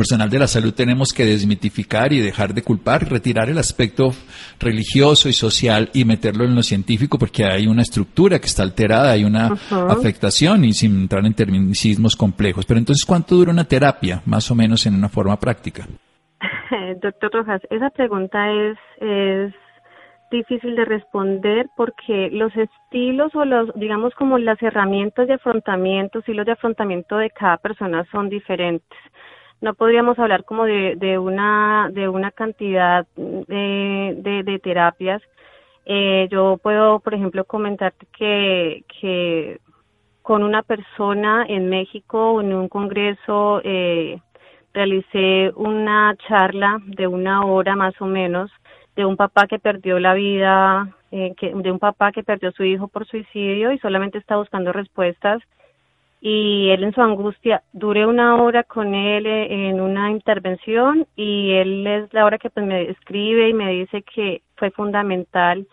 personal 0.00 0.30
de 0.30 0.38
la 0.38 0.46
salud 0.46 0.72
tenemos 0.72 1.12
que 1.12 1.26
desmitificar 1.26 2.10
y 2.14 2.20
dejar 2.20 2.54
de 2.54 2.62
culpar, 2.62 3.06
retirar 3.06 3.50
el 3.50 3.58
aspecto 3.58 4.12
religioso 4.58 5.28
y 5.28 5.34
social 5.34 5.90
y 5.92 6.06
meterlo 6.06 6.44
en 6.44 6.54
lo 6.54 6.62
científico 6.62 7.18
porque 7.18 7.44
hay 7.44 7.66
una 7.66 7.82
estructura 7.82 8.38
que 8.38 8.46
está 8.46 8.62
alterada, 8.62 9.10
hay 9.12 9.24
una 9.24 9.48
afectación 9.90 10.64
y 10.64 10.72
sin 10.72 11.02
entrar 11.02 11.26
en 11.26 11.34
terminismos 11.34 12.16
complejos. 12.16 12.64
Pero 12.64 12.78
entonces, 12.78 13.04
¿cuánto 13.04 13.36
dura 13.36 13.52
una 13.52 13.64
terapia, 13.64 14.22
más 14.24 14.50
o 14.50 14.54
menos 14.54 14.86
en 14.86 14.94
una 14.94 15.10
forma 15.10 15.38
práctica? 15.38 15.86
Doctor 17.02 17.30
Rojas, 17.34 17.60
esa 17.68 17.90
pregunta 17.90 18.50
es, 18.50 18.78
es 19.02 19.54
difícil 20.30 20.76
de 20.76 20.86
responder 20.86 21.66
porque 21.76 22.30
los 22.32 22.56
estilos 22.56 23.34
o 23.34 23.44
los, 23.44 23.68
digamos 23.74 24.14
como 24.14 24.38
las 24.38 24.62
herramientas 24.62 25.28
de 25.28 25.34
afrontamiento, 25.34 26.20
estilos 26.20 26.46
de 26.46 26.52
afrontamiento 26.52 27.18
de 27.18 27.28
cada 27.28 27.58
persona 27.58 28.06
son 28.10 28.30
diferentes. 28.30 28.98
No 29.60 29.74
podríamos 29.74 30.18
hablar 30.18 30.44
como 30.44 30.64
de, 30.64 30.96
de 30.96 31.18
una, 31.18 31.90
de 31.92 32.08
una 32.08 32.30
cantidad 32.30 33.06
de, 33.16 34.42
de, 34.44 34.58
terapias. 34.58 35.22
Eh, 35.84 36.28
yo 36.30 36.58
puedo, 36.62 37.00
por 37.00 37.14
ejemplo, 37.14 37.44
comentarte 37.44 38.06
que, 38.16 38.84
que 39.00 39.60
con 40.22 40.42
una 40.42 40.62
persona 40.62 41.44
en 41.48 41.68
México 41.68 42.40
en 42.40 42.54
un 42.54 42.68
congreso 42.68 43.60
eh, 43.64 44.20
realicé 44.72 45.52
una 45.56 46.14
charla 46.28 46.78
de 46.86 47.06
una 47.06 47.44
hora 47.44 47.76
más 47.76 48.00
o 48.00 48.06
menos 48.06 48.50
de 48.96 49.04
un 49.04 49.16
papá 49.16 49.46
que 49.46 49.58
perdió 49.58 49.98
la 49.98 50.14
vida, 50.14 50.88
eh, 51.10 51.34
de 51.40 51.72
un 51.72 51.78
papá 51.78 52.12
que 52.12 52.22
perdió 52.22 52.52
su 52.52 52.64
hijo 52.64 52.88
por 52.88 53.06
suicidio 53.06 53.72
y 53.72 53.78
solamente 53.78 54.18
está 54.18 54.36
buscando 54.36 54.72
respuestas. 54.72 55.42
Y 56.20 56.68
él 56.70 56.84
en 56.84 56.92
su 56.92 57.00
angustia, 57.00 57.62
duré 57.72 58.04
una 58.06 58.36
hora 58.42 58.62
con 58.64 58.94
él 58.94 59.24
eh, 59.26 59.70
en 59.70 59.80
una 59.80 60.10
intervención 60.10 61.06
y 61.16 61.52
él 61.52 61.86
es 61.86 62.12
la 62.12 62.26
hora 62.26 62.36
que 62.36 62.50
pues 62.50 62.66
me 62.66 62.90
escribe 62.90 63.48
y 63.48 63.54
me 63.54 63.72
dice 63.72 64.02
que 64.02 64.42
fue 64.56 64.70
fundamental 64.70 65.66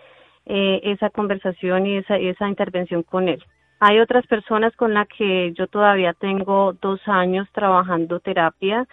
eh, 0.45 0.79
esa 0.83 1.09
conversación 1.09 1.85
y 1.85 1.97
esa, 1.97 2.17
esa 2.17 2.47
intervención 2.47 3.03
con 3.03 3.27
él. 3.27 3.43
Hay 3.79 3.99
otras 3.99 4.25
personas 4.25 4.75
con 4.75 4.93
las 4.93 5.07
que 5.09 5.53
yo 5.53 5.67
todavía 5.67 6.13
tengo 6.13 6.73
dos 6.81 7.01
años 7.07 7.47
trabajando 7.51 8.21
terapia 8.21 8.87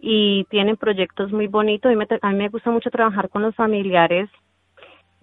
y 0.00 0.44
tienen 0.50 0.76
proyectos 0.76 1.30
muy 1.32 1.46
bonitos. 1.46 1.92
A 1.92 1.94
mí, 1.94 1.96
me, 1.96 2.18
a 2.20 2.30
mí 2.30 2.36
me 2.36 2.48
gusta 2.48 2.70
mucho 2.70 2.90
trabajar 2.90 3.28
con 3.28 3.42
los 3.42 3.54
familiares 3.54 4.30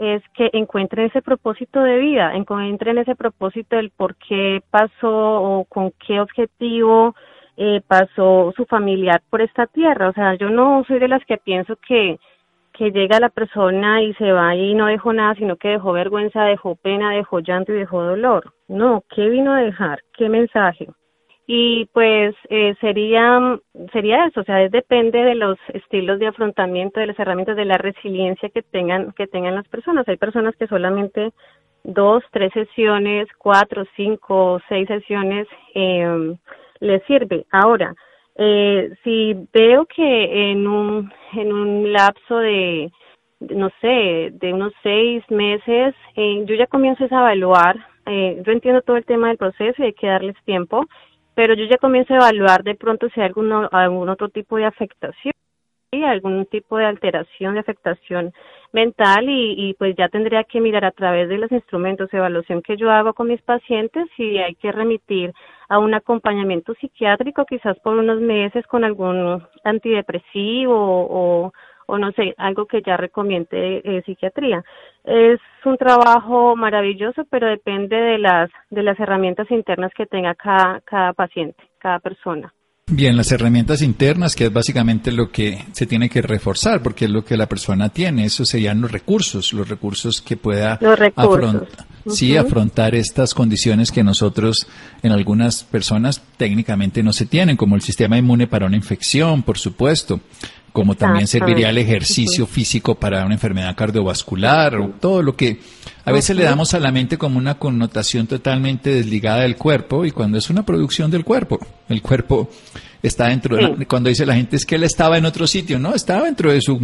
es 0.02 0.24
que 0.34 0.50
encuentren 0.54 1.06
ese 1.06 1.22
propósito 1.22 1.84
de 1.84 2.00
vida, 2.00 2.34
encuentren 2.36 2.98
ese 2.98 3.16
propósito 3.16 3.76
del 3.76 3.92
por 3.92 4.16
qué 4.16 4.64
pasó 4.72 5.12
o 5.12 5.66
con 5.66 5.94
qué 6.08 6.20
objetivo 6.20 7.14
eh, 7.56 7.82
pasó 7.88 8.52
su 8.56 8.66
familiar 8.66 9.22
por 9.30 9.42
esta 9.42 9.68
tierra. 9.68 10.10
O 10.10 10.14
sea, 10.14 10.34
yo 10.34 10.50
no 10.50 10.84
soy 10.88 10.98
de 10.98 11.08
las 11.08 11.24
que 11.26 11.38
pienso 11.38 11.76
que, 11.88 12.18
que 12.74 12.90
llega 12.90 13.20
la 13.20 13.30
persona 13.30 14.02
y 14.02 14.16
se 14.16 14.32
va 14.32 14.56
y 14.56 14.74
no 14.74 14.88
dejó 14.88 15.14
nada, 15.14 15.36
sino 15.36 15.56
que 15.58 15.68
dejó 15.68 15.92
vergüenza, 15.92 16.46
dejó 16.46 16.76
pena, 16.76 17.12
dejó 17.12 17.40
llanto 17.40 17.72
y 17.72 17.76
dejó 17.76 18.02
dolor. 18.02 18.54
No, 18.68 19.04
¿qué 19.14 19.30
vino 19.30 19.54
a 19.54 19.62
dejar? 19.62 20.00
¿Qué 20.18 20.30
mensaje? 20.30 20.88
Y 21.47 21.86
pues 21.93 22.36
eh, 22.49 22.75
sería 22.80 23.60
sería 23.91 24.25
eso 24.27 24.41
o 24.41 24.43
sea 24.43 24.69
depende 24.69 25.23
de 25.23 25.36
los 25.36 25.58
estilos 25.73 26.19
de 26.19 26.27
afrontamiento 26.27 26.99
de 26.99 27.08
las 27.08 27.19
herramientas 27.19 27.58
de 27.58 27.65
la 27.65 27.77
resiliencia 27.77 28.49
que 28.49 28.62
tengan 28.62 29.12
que 29.13 29.27
tengan 29.27 29.56
las 29.56 29.67
personas. 29.67 30.08
Hay 30.08 30.17
personas 30.17 30.56
que 30.56 30.67
solamente 30.67 31.32
dos 31.84 32.23
tres 32.32 32.54
sesiones 32.54 33.27
cuatro 33.38 33.86
cinco 33.95 34.62
seis 34.69 34.88
sesiones 34.88 35.47
eh, 35.73 36.36
les 36.80 37.04
sirve. 37.04 37.45
Ahora 37.51 37.95
eh, 38.36 38.93
si 39.04 39.36
veo 39.54 39.86
que 39.86 40.51
en 40.51 40.67
un 40.67 41.12
en 41.34 41.51
un 41.51 41.91
lapso 41.91 42.38
de 42.38 42.91
no 43.39 43.69
sé 43.82 44.30
de 44.32 44.54
unos 44.54 44.73
seis 44.84 45.23
meses 45.30 45.93
eh, 46.15 46.43
yo 46.45 46.56
ya 46.56 46.67
comienzo 46.67 47.04
a 47.04 47.08
evaluar 47.08 47.75
eh, 48.06 48.41
yo 48.45 48.51
entiendo 48.51 48.82
todo 48.82 48.97
el 48.97 49.06
tema 49.06 49.27
del 49.27 49.38
proceso 49.38 49.82
y 49.82 49.88
hay 49.88 49.93
que 49.93 50.08
darles 50.08 50.36
tiempo 50.45 50.86
pero 51.36 51.54
yo 51.54 51.65
ya 51.65 51.78
comienzo 51.78 52.13
a 52.13 52.17
evaluar 52.17 52.63
de 52.63 52.76
pronto 52.76 53.10
si 53.10 53.20
hay 53.20 53.28
alguno, 53.28 53.70
algún 53.72 54.10
otro 54.10 54.30
tipo 54.30 54.58
de 54.58 54.65
afectación 54.65 55.34
algún 56.06 56.46
tipo 56.46 56.78
de 56.78 56.86
alteración, 56.86 57.56
de 57.56 57.60
afectación 57.60 58.34
mental 58.72 59.28
y, 59.28 59.56
y, 59.58 59.74
pues 59.74 59.94
ya 59.98 60.08
tendría 60.08 60.46
que 60.46 60.62
mirar 60.62 60.86
a 60.86 60.91
través 60.91 61.28
de 61.28 61.38
los 61.38 61.52
instrumentos 61.52 62.10
de 62.10 62.17
evaluación 62.17 62.62
que 62.62 62.78
yo 62.78 62.89
hago 62.89 63.13
con 63.13 63.28
mis 63.28 63.41
pacientes 63.41 64.08
si 64.15 64.38
hay 64.38 64.56
que 64.56 64.72
remitir 64.72 65.34
a 65.67 65.80
un 65.80 65.94
acompañamiento 65.94 66.74
psiquiátrico 66.76 67.46
quizás 67.46 67.78
por 67.80 67.98
unos 67.98 68.22
meses 68.22 68.65
con 68.67 68.86
algún 68.86 69.46
antidepresivo 69.65 70.76
o, 70.78 71.54
o 71.91 71.97
no 71.97 72.12
sé, 72.13 72.34
algo 72.38 72.65
que 72.65 72.82
ya 72.82 72.95
recomiende 72.95 73.82
eh, 73.84 74.01
psiquiatría. 74.06 74.63
Es 75.04 75.39
un 75.65 75.77
trabajo 75.77 76.56
maravilloso, 76.56 77.23
pero 77.30 77.47
depende 77.47 77.97
de 77.97 78.17
las 78.17 78.49
de 78.69 78.82
las 78.82 78.97
herramientas 78.99 79.51
internas 79.51 79.91
que 79.95 80.06
tenga 80.06 80.34
cada 80.36 80.80
cada 80.86 81.12
paciente, 81.13 81.62
cada 81.80 81.99
persona. 81.99 82.54
Bien, 82.93 83.15
las 83.15 83.32
herramientas 83.32 83.82
internas, 83.82 84.36
que 84.36 84.45
es 84.45 84.54
básicamente 84.54 85.12
lo 85.12 85.30
que 85.32 85.60
se 85.71 85.86
tiene 85.86 86.10
que 86.10 86.21
reforzar, 86.21 86.82
porque 86.82 87.06
es 87.06 87.12
lo 87.12 87.23
que 87.23 87.38
la 87.38 87.47
persona 87.47 87.89
tiene, 87.89 88.25
eso 88.25 88.43
serían 88.43 88.82
los 88.82 88.91
recursos, 88.91 89.54
los 89.54 89.69
recursos 89.69 90.21
que 90.21 90.36
pueda 90.36 90.73
afrontar, 91.15 91.86
sí, 92.10 92.38
afrontar 92.38 92.96
estas 92.96 93.34
condiciones 93.34 93.92
que 93.92 94.04
nosotros, 94.04 94.68
en 95.04 95.12
algunas 95.12 95.64
personas, 95.64 96.22
técnicamente 96.38 97.04
no 97.04 97.14
se 97.14 97.26
tienen, 97.26 97.58
como 97.58 97.76
el 97.76 97.82
sistema 97.82 98.18
inmune 98.18 98.48
para 98.48 98.66
una 98.66 98.76
infección, 98.76 99.44
por 99.44 99.58
supuesto, 99.58 100.22
como 100.74 100.96
también 100.96 101.28
serviría 101.28 101.70
el 101.70 101.78
ejercicio 101.78 102.48
físico 102.48 102.96
para 102.96 103.26
una 103.26 103.36
enfermedad 103.36 103.76
cardiovascular, 103.76 104.76
o 104.76 104.90
todo 104.90 105.22
lo 105.22 105.36
que 105.36 105.60
a 106.06 106.12
veces 106.12 106.36
le 106.36 106.44
damos 106.44 106.74
a 106.74 106.80
la 106.80 106.92
mente 106.92 107.18
como 107.18 107.38
una 107.38 107.56
connotación 107.56 108.28
totalmente 108.28 108.90
desligada 108.90 109.42
del 109.42 109.58
cuerpo 109.58 110.06
y 110.06 110.12
cuando 110.12 110.38
es 110.38 110.50
una 110.50 110.66
producción 110.66 111.12
del 111.12 111.26
cuerpo, 111.26 111.60
el 111.90 112.02
cuerpo 112.02 112.50
está 113.02 113.28
dentro, 113.28 113.76
de 113.76 113.86
cuando 113.86 114.10
dice 114.10 114.26
la 114.26 114.36
gente 114.36 114.56
es 114.56 114.66
que 114.66 114.76
él 114.76 114.84
estaba 114.84 115.18
en 115.18 115.26
otro 115.26 115.48
sitio, 115.48 115.80
no, 115.80 115.94
estaba 115.96 116.26
dentro 116.26 116.52
de 116.52 116.62
su 116.62 116.80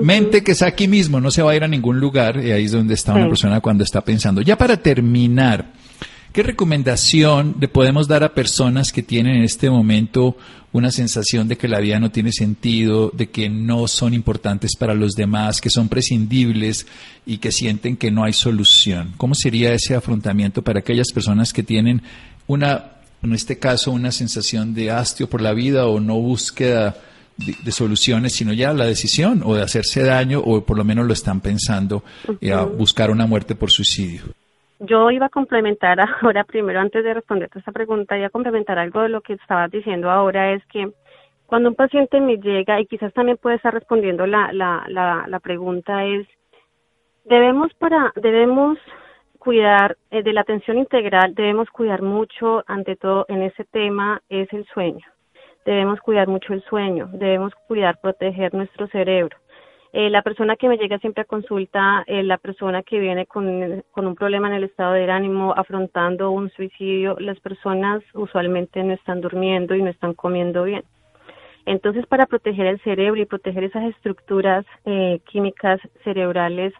mente 0.00 0.42
que 0.42 0.52
es 0.52 0.62
aquí 0.62 0.88
mismo, 0.88 1.20
no 1.20 1.30
se 1.30 1.42
va 1.42 1.52
a 1.52 1.56
ir 1.56 1.64
a 1.64 1.68
ningún 1.68 1.98
lugar 2.00 2.44
y 2.44 2.52
ahí 2.52 2.64
es 2.64 2.72
donde 2.72 2.94
está 2.94 3.14
una 3.14 3.28
persona 3.28 3.60
cuando 3.60 3.84
está 3.84 4.00
pensando. 4.00 4.42
Ya 4.42 4.56
para 4.56 4.76
terminar, 4.76 5.72
¿Qué 6.32 6.44
recomendación 6.44 7.56
le 7.58 7.66
podemos 7.66 8.06
dar 8.06 8.22
a 8.22 8.34
personas 8.34 8.92
que 8.92 9.02
tienen 9.02 9.38
en 9.38 9.42
este 9.42 9.68
momento 9.68 10.36
una 10.70 10.92
sensación 10.92 11.48
de 11.48 11.56
que 11.56 11.66
la 11.66 11.80
vida 11.80 11.98
no 11.98 12.12
tiene 12.12 12.30
sentido, 12.30 13.10
de 13.12 13.30
que 13.30 13.48
no 13.48 13.88
son 13.88 14.14
importantes 14.14 14.76
para 14.78 14.94
los 14.94 15.14
demás, 15.14 15.60
que 15.60 15.70
son 15.70 15.88
prescindibles 15.88 16.86
y 17.26 17.38
que 17.38 17.50
sienten 17.50 17.96
que 17.96 18.12
no 18.12 18.22
hay 18.22 18.32
solución? 18.32 19.12
¿Cómo 19.16 19.34
sería 19.34 19.72
ese 19.72 19.96
afrontamiento 19.96 20.62
para 20.62 20.78
aquellas 20.78 21.10
personas 21.12 21.52
que 21.52 21.64
tienen 21.64 22.00
una, 22.46 22.92
en 23.22 23.32
este 23.34 23.58
caso, 23.58 23.92
una 23.92 24.10
sensación 24.10 24.74
de 24.74 24.90
hastio 24.90 25.28
por 25.28 25.42
la 25.42 25.52
vida 25.52 25.86
o 25.86 26.00
no 26.00 26.14
búsqueda 26.14 26.94
de, 27.36 27.72
soluciones, 27.72 28.34
sino 28.34 28.52
ya 28.52 28.72
la 28.72 28.84
decisión 28.84 29.42
o 29.44 29.54
de 29.54 29.62
hacerse 29.62 30.04
daño 30.04 30.40
o 30.40 30.64
por 30.64 30.76
lo 30.76 30.84
menos 30.84 31.06
lo 31.06 31.12
están 31.12 31.40
pensando 31.40 32.02
y 32.40 32.50
a 32.50 32.62
buscar 32.64 33.10
una 33.10 33.26
muerte 33.26 33.54
por 33.54 33.70
suicidio? 33.70 34.22
Yo 34.78 35.10
iba 35.10 35.26
a 35.26 35.30
complementar 35.30 35.98
ahora, 36.22 36.44
primero, 36.44 36.80
antes 36.80 37.04
de 37.04 37.14
responderte 37.14 37.58
esta 37.58 37.72
pregunta, 37.72 38.16
iba 38.16 38.26
a 38.26 38.30
complementar 38.30 38.78
algo 38.78 39.02
de 39.02 39.08
lo 39.08 39.20
que 39.20 39.34
estabas 39.34 39.70
diciendo 39.70 40.10
ahora, 40.10 40.54
es 40.54 40.64
que 40.66 40.90
cuando 41.46 41.68
un 41.68 41.74
paciente 41.74 42.20
me 42.20 42.36
llega, 42.36 42.80
y 42.80 42.86
quizás 42.86 43.12
también 43.12 43.36
puede 43.36 43.56
estar 43.56 43.74
respondiendo 43.74 44.24
la, 44.26 44.52
la, 44.52 44.84
la, 44.88 45.24
la 45.26 45.40
pregunta, 45.40 46.04
es, 46.04 46.26
debemos 47.24 47.74
para, 47.74 48.12
debemos 48.14 48.78
cuidar 49.40 49.96
eh, 50.10 50.22
de 50.22 50.32
la 50.32 50.42
atención 50.42 50.78
integral, 50.78 51.34
debemos 51.34 51.68
cuidar 51.70 52.02
mucho, 52.02 52.62
ante 52.66 52.94
todo 52.94 53.24
en 53.28 53.42
ese 53.42 53.64
tema, 53.64 54.22
es 54.28 54.52
el 54.52 54.64
sueño. 54.66 55.04
Debemos 55.64 55.98
cuidar 56.00 56.28
mucho 56.28 56.52
el 56.52 56.62
sueño, 56.64 57.08
debemos 57.12 57.52
cuidar, 57.66 57.98
proteger 58.00 58.54
nuestro 58.54 58.86
cerebro. 58.88 59.36
Eh, 59.92 60.10
la 60.10 60.22
persona 60.22 60.54
que 60.56 60.68
me 60.68 60.76
llega 60.76 60.98
siempre 60.98 61.22
a 61.22 61.24
consulta, 61.24 62.04
eh, 62.06 62.22
la 62.22 62.38
persona 62.38 62.82
que 62.82 63.00
viene 63.00 63.26
con, 63.26 63.82
con 63.90 64.06
un 64.06 64.14
problema 64.14 64.48
en 64.48 64.54
el 64.54 64.64
estado 64.64 64.92
de 64.92 65.10
ánimo, 65.10 65.52
afrontando 65.56 66.30
un 66.30 66.50
suicidio, 66.50 67.16
las 67.18 67.40
personas 67.40 68.02
usualmente 68.14 68.84
no 68.84 68.92
están 68.92 69.20
durmiendo 69.20 69.74
y 69.74 69.82
no 69.82 69.90
están 69.90 70.14
comiendo 70.14 70.64
bien. 70.64 70.84
Entonces, 71.66 72.06
para 72.06 72.26
proteger 72.26 72.66
el 72.66 72.80
cerebro 72.80 73.20
y 73.20 73.26
proteger 73.26 73.64
esas 73.64 73.84
estructuras 73.84 74.64
químicas 75.26 75.78
cerebrales, 76.04 76.72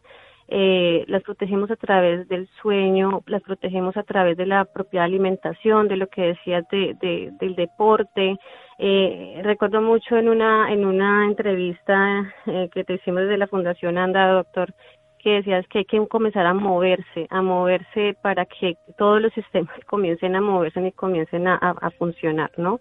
eh, 0.52 1.04
las 1.06 1.22
protegemos 1.22 1.70
a 1.70 1.76
través 1.76 2.26
del 2.28 2.48
sueño, 2.60 3.22
las 3.26 3.40
protegemos 3.40 3.96
a 3.96 4.02
través 4.02 4.36
de 4.36 4.46
la 4.46 4.64
propia 4.64 5.04
alimentación, 5.04 5.86
de 5.86 5.96
lo 5.96 6.08
que 6.08 6.22
decías 6.22 6.64
de, 6.72 6.96
de, 7.00 7.30
del 7.38 7.54
deporte. 7.54 8.36
Eh, 8.78 9.40
recuerdo 9.44 9.80
mucho 9.80 10.16
en 10.16 10.28
una, 10.28 10.72
en 10.72 10.84
una 10.84 11.26
entrevista 11.26 12.34
eh, 12.46 12.68
que 12.74 12.82
te 12.82 12.94
hicimos 12.94 13.22
desde 13.22 13.38
la 13.38 13.46
Fundación 13.46 13.96
ANDA, 13.96 14.32
doctor, 14.32 14.74
que 15.20 15.34
decías 15.34 15.68
que 15.68 15.78
hay 15.78 15.84
que 15.84 16.04
comenzar 16.08 16.46
a 16.46 16.54
moverse, 16.54 17.28
a 17.30 17.42
moverse 17.42 18.16
para 18.20 18.44
que 18.46 18.76
todos 18.98 19.22
los 19.22 19.32
sistemas 19.34 19.78
comiencen 19.86 20.34
a 20.34 20.40
moverse 20.40 20.84
y 20.84 20.90
comiencen 20.90 21.46
a, 21.46 21.56
a, 21.56 21.90
funcionar, 21.92 22.50
¿no? 22.56 22.80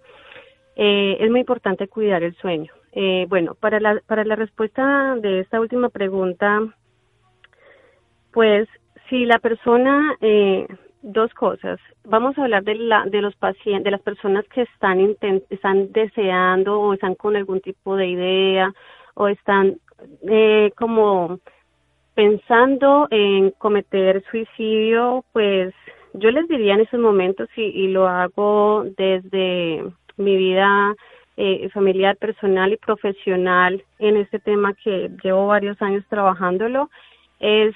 Eh, 0.75 1.17
es 1.19 1.29
muy 1.29 1.41
importante 1.41 1.87
cuidar 1.87 2.23
el 2.23 2.35
sueño. 2.37 2.73
Eh, 2.93 3.27
bueno, 3.29 3.53
para 3.53 3.79
la, 3.79 4.01
para 4.07 4.23
la 4.23 4.35
respuesta 4.35 5.15
de 5.21 5.41
esta 5.41 5.59
última 5.59 5.89
pregunta, 5.89 6.61
pues 8.31 8.67
si 9.09 9.25
la 9.25 9.39
persona, 9.39 10.15
eh, 10.21 10.67
dos 11.01 11.33
cosas. 11.33 11.79
Vamos 12.03 12.37
a 12.37 12.43
hablar 12.43 12.63
de, 12.63 12.75
la, 12.75 13.05
de 13.05 13.21
los 13.21 13.35
pacientes, 13.35 13.83
de 13.83 13.91
las 13.91 14.01
personas 14.01 14.45
que 14.53 14.63
están, 14.63 15.15
están 15.49 15.91
deseando 15.91 16.79
o 16.79 16.93
están 16.93 17.15
con 17.15 17.35
algún 17.35 17.61
tipo 17.61 17.95
de 17.95 18.07
idea 18.07 18.73
o 19.15 19.27
están 19.27 19.77
eh, 20.29 20.71
como 20.75 21.39
pensando 22.15 23.07
en 23.11 23.51
cometer 23.51 24.23
suicidio, 24.29 25.23
pues 25.31 25.73
yo 26.13 26.31
les 26.31 26.47
diría 26.47 26.73
en 26.73 26.81
esos 26.81 26.99
momentos 26.99 27.47
y, 27.55 27.61
y 27.61 27.87
lo 27.87 28.07
hago 28.07 28.83
desde 28.97 29.85
mi 30.17 30.35
vida 30.35 30.95
eh, 31.37 31.69
familiar, 31.69 32.17
personal 32.17 32.73
y 32.73 32.77
profesional 32.77 33.81
en 33.99 34.17
este 34.17 34.39
tema 34.39 34.73
que 34.73 35.09
llevo 35.23 35.47
varios 35.47 35.81
años 35.81 36.03
trabajándolo, 36.09 36.89
es 37.39 37.73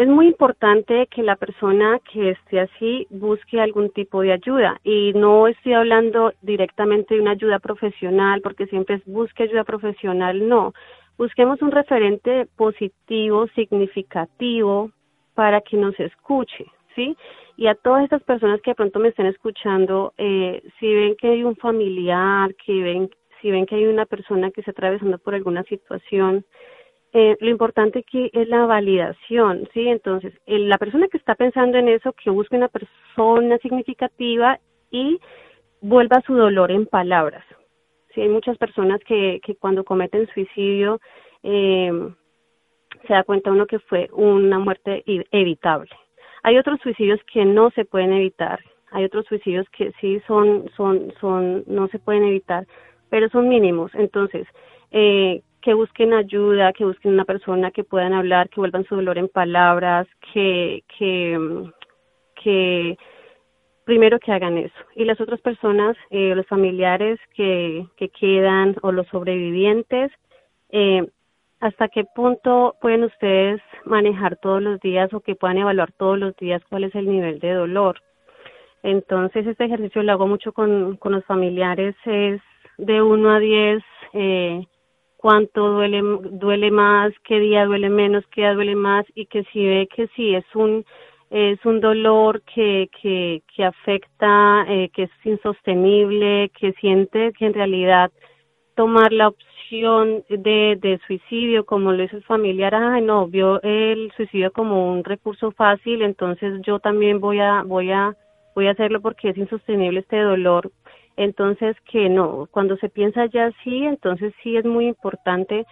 es 0.00 0.08
muy 0.08 0.28
importante 0.28 1.08
que 1.08 1.22
la 1.22 1.36
persona 1.36 2.00
que 2.10 2.30
esté 2.30 2.60
así 2.60 3.06
busque 3.10 3.60
algún 3.60 3.90
tipo 3.90 4.22
de 4.22 4.32
ayuda 4.32 4.80
y 4.82 5.12
no 5.12 5.46
estoy 5.46 5.74
hablando 5.74 6.32
directamente 6.40 7.14
de 7.14 7.20
una 7.20 7.32
ayuda 7.32 7.58
profesional 7.58 8.40
porque 8.40 8.66
siempre 8.68 8.94
es 8.94 9.04
busque 9.04 9.42
ayuda 9.42 9.62
profesional, 9.62 10.48
no. 10.48 10.72
Busquemos 11.18 11.60
un 11.60 11.70
referente 11.70 12.46
positivo, 12.56 13.46
significativo 13.48 14.90
para 15.34 15.60
que 15.60 15.76
nos 15.76 16.00
escuche, 16.00 16.64
¿sí? 16.94 17.14
Y 17.58 17.66
a 17.66 17.74
todas 17.74 18.04
estas 18.04 18.22
personas 18.22 18.62
que 18.62 18.70
de 18.70 18.76
pronto 18.76 19.00
me 19.00 19.08
estén 19.08 19.26
escuchando, 19.26 20.14
eh, 20.16 20.62
si 20.78 20.94
ven 20.94 21.14
que 21.16 21.28
hay 21.28 21.44
un 21.44 21.56
familiar, 21.56 22.54
que 22.54 22.82
ven, 22.82 23.10
si 23.42 23.50
ven 23.50 23.66
que 23.66 23.74
hay 23.74 23.84
una 23.84 24.06
persona 24.06 24.50
que 24.50 24.62
está 24.62 24.70
atravesando 24.70 25.18
por 25.18 25.34
alguna 25.34 25.62
situación, 25.64 26.46
eh, 27.12 27.36
lo 27.40 27.50
importante 27.50 28.00
aquí 28.00 28.30
es 28.32 28.48
la 28.48 28.66
validación, 28.66 29.68
¿sí? 29.74 29.88
Entonces, 29.88 30.32
la 30.46 30.78
persona 30.78 31.08
que 31.08 31.18
está 31.18 31.34
pensando 31.34 31.76
en 31.78 31.88
eso, 31.88 32.12
que 32.12 32.30
busque 32.30 32.56
una 32.56 32.68
persona 32.68 33.58
significativa 33.58 34.60
y 34.90 35.18
vuelva 35.80 36.22
su 36.26 36.34
dolor 36.34 36.70
en 36.70 36.86
palabras. 36.86 37.44
Sí, 38.14 38.20
hay 38.20 38.28
muchas 38.28 38.58
personas 38.58 39.00
que, 39.04 39.40
que 39.44 39.56
cuando 39.56 39.84
cometen 39.84 40.28
suicidio 40.28 41.00
eh, 41.42 42.12
se 43.06 43.12
da 43.12 43.24
cuenta 43.24 43.50
uno 43.50 43.66
que 43.66 43.78
fue 43.78 44.08
una 44.12 44.58
muerte 44.58 45.02
evitable. 45.32 45.90
Hay 46.42 46.58
otros 46.58 46.80
suicidios 46.80 47.20
que 47.32 47.44
no 47.44 47.70
se 47.70 47.84
pueden 47.84 48.12
evitar, 48.12 48.60
hay 48.92 49.04
otros 49.04 49.26
suicidios 49.26 49.68
que 49.70 49.92
sí 50.00 50.20
son, 50.26 50.70
son, 50.76 51.12
son, 51.20 51.64
no 51.66 51.88
se 51.88 51.98
pueden 51.98 52.24
evitar, 52.24 52.66
pero 53.08 53.28
son 53.28 53.48
mínimos. 53.48 53.92
Entonces, 53.94 54.46
eh, 54.90 55.42
que 55.60 55.74
busquen 55.74 56.12
ayuda, 56.12 56.72
que 56.72 56.84
busquen 56.84 57.12
una 57.12 57.24
persona 57.24 57.70
que 57.70 57.84
puedan 57.84 58.12
hablar, 58.12 58.48
que 58.48 58.60
vuelvan 58.60 58.84
su 58.84 58.96
dolor 58.96 59.18
en 59.18 59.28
palabras, 59.28 60.06
que, 60.32 60.82
que, 60.98 62.96
primero 63.84 64.18
que 64.18 64.32
hagan 64.32 64.58
eso. 64.58 64.74
Y 64.94 65.04
las 65.04 65.20
otras 65.20 65.40
personas, 65.40 65.96
eh, 66.10 66.34
los 66.34 66.46
familiares 66.46 67.18
que, 67.34 67.86
que 67.96 68.08
quedan 68.08 68.76
o 68.82 68.92
los 68.92 69.06
sobrevivientes, 69.08 70.10
eh, 70.70 71.06
¿hasta 71.60 71.88
qué 71.88 72.04
punto 72.04 72.76
pueden 72.80 73.04
ustedes 73.04 73.60
manejar 73.84 74.36
todos 74.36 74.62
los 74.62 74.80
días 74.80 75.12
o 75.12 75.20
que 75.20 75.34
puedan 75.34 75.58
evaluar 75.58 75.92
todos 75.92 76.18
los 76.18 76.34
días 76.36 76.62
cuál 76.70 76.84
es 76.84 76.94
el 76.94 77.08
nivel 77.08 77.38
de 77.40 77.52
dolor? 77.52 78.00
Entonces, 78.82 79.46
este 79.46 79.64
ejercicio 79.64 80.02
lo 80.02 80.12
hago 80.12 80.26
mucho 80.26 80.52
con, 80.52 80.96
con 80.96 81.12
los 81.12 81.24
familiares, 81.26 81.94
es 82.06 82.40
de 82.78 83.02
1 83.02 83.30
a 83.30 83.38
10, 83.38 83.82
eh, 84.14 84.66
cuánto 85.20 85.72
duele, 85.72 86.00
duele 86.30 86.70
más, 86.70 87.12
qué 87.24 87.38
día 87.40 87.66
duele 87.66 87.90
menos, 87.90 88.24
qué 88.32 88.40
día 88.40 88.54
duele 88.54 88.74
más 88.74 89.04
y 89.14 89.26
que 89.26 89.44
si 89.52 89.66
ve 89.66 89.86
que 89.94 90.08
sí 90.16 90.34
es 90.34 90.46
un 90.54 90.84
es 91.28 91.64
un 91.64 91.80
dolor 91.80 92.42
que, 92.42 92.88
que, 93.00 93.42
que 93.54 93.64
afecta, 93.64 94.64
eh, 94.66 94.90
que 94.92 95.04
es 95.04 95.10
insostenible, 95.22 96.50
que 96.58 96.72
siente 96.80 97.32
que 97.38 97.46
en 97.46 97.54
realidad 97.54 98.10
tomar 98.74 99.12
la 99.12 99.28
opción 99.28 100.24
de, 100.28 100.76
de 100.80 100.98
suicidio, 101.06 101.64
como 101.66 101.92
lo 101.92 102.02
hizo 102.02 102.16
el 102.16 102.24
familiar, 102.24 102.74
ay 102.74 103.02
no, 103.02 103.28
vio 103.28 103.62
el 103.62 104.10
suicidio 104.16 104.50
como 104.52 104.92
un 104.92 105.04
recurso 105.04 105.52
fácil, 105.52 106.02
entonces 106.02 106.60
yo 106.66 106.80
también 106.80 107.20
voy 107.20 107.38
a, 107.38 107.62
voy 107.62 107.92
a, 107.92 108.16
voy 108.56 108.66
a 108.66 108.72
hacerlo 108.72 109.00
porque 109.00 109.28
es 109.28 109.36
insostenible 109.36 110.00
este 110.00 110.18
dolor 110.20 110.72
entonces, 111.20 111.76
que 111.90 112.08
no, 112.08 112.48
cuando 112.50 112.78
se 112.78 112.88
piensa 112.88 113.26
ya 113.26 113.46
así, 113.46 113.84
entonces 113.84 114.32
sí 114.42 114.56
es 114.56 114.64
muy 114.64 114.86
importante 114.86 115.66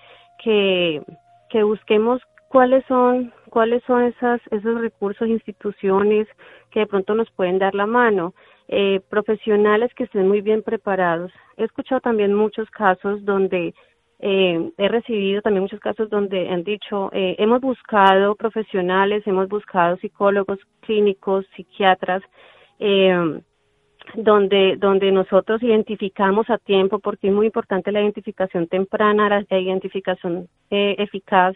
que, 0.44 1.02
que 1.48 1.62
busquemos 1.62 2.20
cuáles 2.48 2.84
son 2.84 3.32
cuáles 3.48 3.82
son 3.84 4.04
esas 4.04 4.42
esos 4.50 4.78
recursos 4.78 5.26
instituciones 5.26 6.28
que 6.70 6.80
de 6.80 6.86
pronto 6.86 7.14
nos 7.14 7.30
pueden 7.30 7.58
dar 7.58 7.74
la 7.74 7.86
mano. 7.86 8.34
Eh, 8.68 9.00
profesionales 9.08 9.90
que 9.94 10.04
estén 10.04 10.28
muy 10.28 10.42
bien 10.42 10.62
preparados. 10.62 11.32
He 11.56 11.64
escuchado 11.64 12.02
también 12.02 12.34
muchos 12.34 12.68
casos 12.68 13.24
donde 13.24 13.72
eh, 14.18 14.70
he 14.76 14.88
recibido 14.88 15.40
también 15.40 15.62
muchos 15.62 15.80
casos 15.80 16.10
donde 16.10 16.50
han 16.50 16.62
dicho 16.62 17.08
eh, 17.14 17.36
hemos 17.38 17.62
buscado 17.62 18.34
profesionales 18.34 19.26
hemos 19.26 19.48
buscado 19.48 19.96
psicólogos 19.98 20.58
clínicos 20.80 21.46
psiquiatras 21.54 22.22
eh, 22.80 23.40
donde, 24.14 24.76
donde 24.76 25.12
nosotros 25.12 25.62
identificamos 25.62 26.48
a 26.50 26.58
tiempo, 26.58 26.98
porque 26.98 27.28
es 27.28 27.34
muy 27.34 27.46
importante 27.46 27.92
la 27.92 28.00
identificación 28.00 28.66
temprana, 28.66 29.28
la 29.28 29.58
identificación 29.58 30.48
eh, 30.70 30.96
eficaz, 30.98 31.54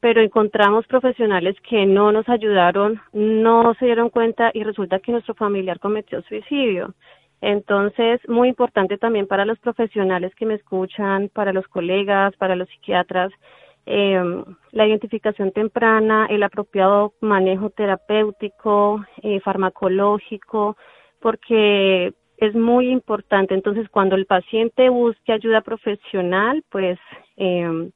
pero 0.00 0.20
encontramos 0.20 0.86
profesionales 0.86 1.56
que 1.68 1.86
no 1.86 2.12
nos 2.12 2.28
ayudaron, 2.28 3.00
no 3.12 3.74
se 3.78 3.86
dieron 3.86 4.10
cuenta 4.10 4.50
y 4.52 4.62
resulta 4.62 4.98
que 4.98 5.12
nuestro 5.12 5.34
familiar 5.34 5.80
cometió 5.80 6.22
suicidio. 6.22 6.94
Entonces, 7.40 8.20
muy 8.28 8.48
importante 8.48 8.96
también 8.98 9.26
para 9.26 9.44
los 9.44 9.58
profesionales 9.58 10.34
que 10.34 10.46
me 10.46 10.54
escuchan, 10.54 11.30
para 11.32 11.52
los 11.52 11.66
colegas, 11.68 12.34
para 12.36 12.56
los 12.56 12.68
psiquiatras, 12.68 13.32
eh, 13.86 14.18
la 14.72 14.86
identificación 14.86 15.52
temprana, 15.52 16.26
el 16.30 16.42
apropiado 16.42 17.12
manejo 17.20 17.70
terapéutico, 17.70 19.04
eh, 19.22 19.40
farmacológico, 19.40 20.76
porque 21.24 22.12
es 22.36 22.54
muy 22.54 22.90
importante. 22.90 23.54
Entonces, 23.54 23.88
cuando 23.88 24.14
el 24.14 24.26
paciente 24.26 24.90
busque 24.90 25.32
ayuda 25.32 25.62
profesional, 25.62 26.62
pues 26.70 26.98
eh, 27.38 27.90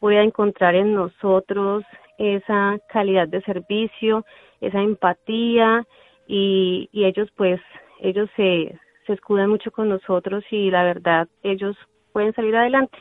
pueda 0.00 0.24
encontrar 0.24 0.74
en 0.74 0.92
nosotros 0.92 1.84
esa 2.18 2.76
calidad 2.88 3.28
de 3.28 3.40
servicio, 3.42 4.26
esa 4.60 4.80
empatía 4.80 5.86
y, 6.26 6.88
y 6.90 7.04
ellos 7.04 7.28
pues, 7.36 7.60
ellos 8.00 8.28
se, 8.34 8.76
se 9.06 9.12
escudan 9.12 9.48
mucho 9.48 9.70
con 9.70 9.88
nosotros 9.88 10.42
y 10.50 10.68
la 10.72 10.82
verdad, 10.82 11.28
ellos 11.44 11.76
pueden 12.12 12.32
salir 12.32 12.56
adelante. 12.56 12.98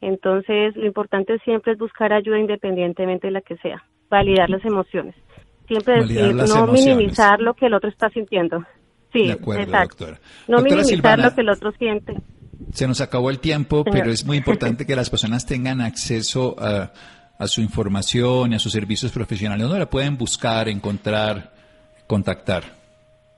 Entonces, 0.00 0.74
lo 0.74 0.86
importante 0.86 1.38
siempre 1.40 1.72
es 1.74 1.78
buscar 1.78 2.14
ayuda 2.14 2.38
independientemente 2.38 3.26
de 3.26 3.32
la 3.32 3.42
que 3.42 3.58
sea, 3.58 3.84
validar 4.08 4.48
las 4.48 4.64
emociones. 4.64 5.14
Siempre 5.66 5.96
decir, 6.00 6.34
no 6.34 6.66
minimizar 6.66 7.42
lo 7.42 7.52
que 7.52 7.66
el 7.66 7.74
otro 7.74 7.90
está 7.90 8.08
sintiendo. 8.08 8.64
Sí, 9.22 9.26
de 9.26 9.32
acuerdo, 9.32 9.72
doctora. 9.72 10.18
No 10.46 10.60
minimizar 10.60 11.18
lo 11.18 11.34
que 11.34 11.40
el 11.40 11.48
otro 11.48 11.72
siente. 11.72 12.14
Se 12.72 12.86
nos 12.86 13.00
acabó 13.00 13.30
el 13.30 13.38
tiempo, 13.38 13.84
pero 13.84 14.10
es 14.10 14.24
muy 14.24 14.36
importante 14.42 14.86
que 14.86 14.96
las 14.96 15.10
personas 15.10 15.46
tengan 15.46 15.80
acceso 15.80 16.56
a, 16.58 16.92
a 17.38 17.46
su 17.46 17.60
información 17.60 18.52
y 18.52 18.56
a 18.56 18.58
sus 18.58 18.72
servicios 18.72 19.12
profesionales. 19.12 19.62
¿Dónde 19.62 19.78
la 19.78 19.90
pueden 19.90 20.16
buscar, 20.18 20.68
encontrar, 20.68 21.52
contactar? 22.06 22.64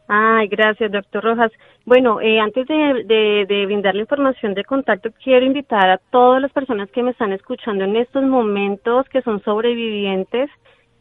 Ay, 0.08 0.48
gracias, 0.48 0.90
doctor 0.90 1.22
Rojas. 1.22 1.52
Bueno, 1.84 2.20
eh, 2.20 2.40
antes 2.40 2.66
de, 2.66 3.04
de, 3.04 3.46
de, 3.46 3.66
brindar 3.66 3.94
la 3.94 4.00
información 4.00 4.54
de 4.54 4.64
contacto, 4.64 5.10
quiero 5.22 5.46
invitar 5.46 5.88
a 5.88 5.98
todas 6.10 6.42
las 6.42 6.52
personas 6.52 6.90
que 6.90 7.02
me 7.02 7.12
están 7.12 7.32
escuchando 7.32 7.84
en 7.84 7.94
estos 7.94 8.24
momentos, 8.24 9.08
que 9.08 9.22
son 9.22 9.40
sobrevivientes, 9.44 10.50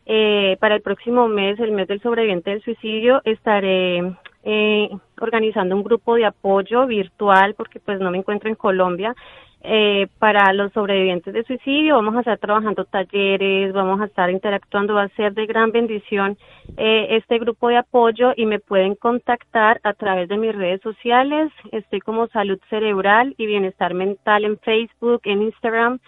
eh, 0.05 0.57
para 0.59 0.75
el 0.75 0.81
próximo 0.81 1.27
mes, 1.27 1.59
el 1.59 1.71
mes 1.71 1.87
del 1.87 2.01
sobreviviente 2.01 2.51
del 2.51 2.63
suicidio, 2.63 3.21
estaré 3.25 4.15
eh, 4.43 4.89
organizando 5.19 5.75
un 5.75 5.83
grupo 5.83 6.15
de 6.15 6.25
apoyo 6.25 6.87
virtual 6.87 7.53
porque 7.55 7.79
pues 7.79 7.99
no 7.99 8.11
me 8.11 8.19
encuentro 8.19 8.49
en 8.49 8.55
Colombia 8.55 9.15
eh, 9.61 10.07
para 10.19 10.53
los 10.53 10.71
sobrevivientes 10.71 11.33
de 11.33 11.43
suicidio. 11.43 11.95
Vamos 11.95 12.15
a 12.15 12.19
estar 12.19 12.37
trabajando 12.37 12.85
talleres, 12.85 13.73
vamos 13.73 13.99
a 13.99 14.05
estar 14.05 14.29
interactuando, 14.29 14.93
va 14.93 15.03
a 15.03 15.09
ser 15.09 15.33
de 15.33 15.45
gran 15.45 15.71
bendición 15.71 16.37
eh, 16.77 17.07
este 17.17 17.39
grupo 17.39 17.67
de 17.67 17.77
apoyo 17.77 18.31
y 18.37 18.45
me 18.45 18.59
pueden 18.59 18.95
contactar 18.95 19.81
a 19.83 19.93
través 19.93 20.29
de 20.29 20.37
mis 20.37 20.55
redes 20.55 20.81
sociales. 20.81 21.51
Estoy 21.73 21.99
como 21.99 22.27
Salud 22.27 22.59
Cerebral 22.69 23.35
y 23.37 23.47
Bienestar 23.47 23.93
Mental 23.93 24.45
en 24.45 24.57
Facebook, 24.59 25.21
en 25.25 25.41
Instagram 25.41 25.99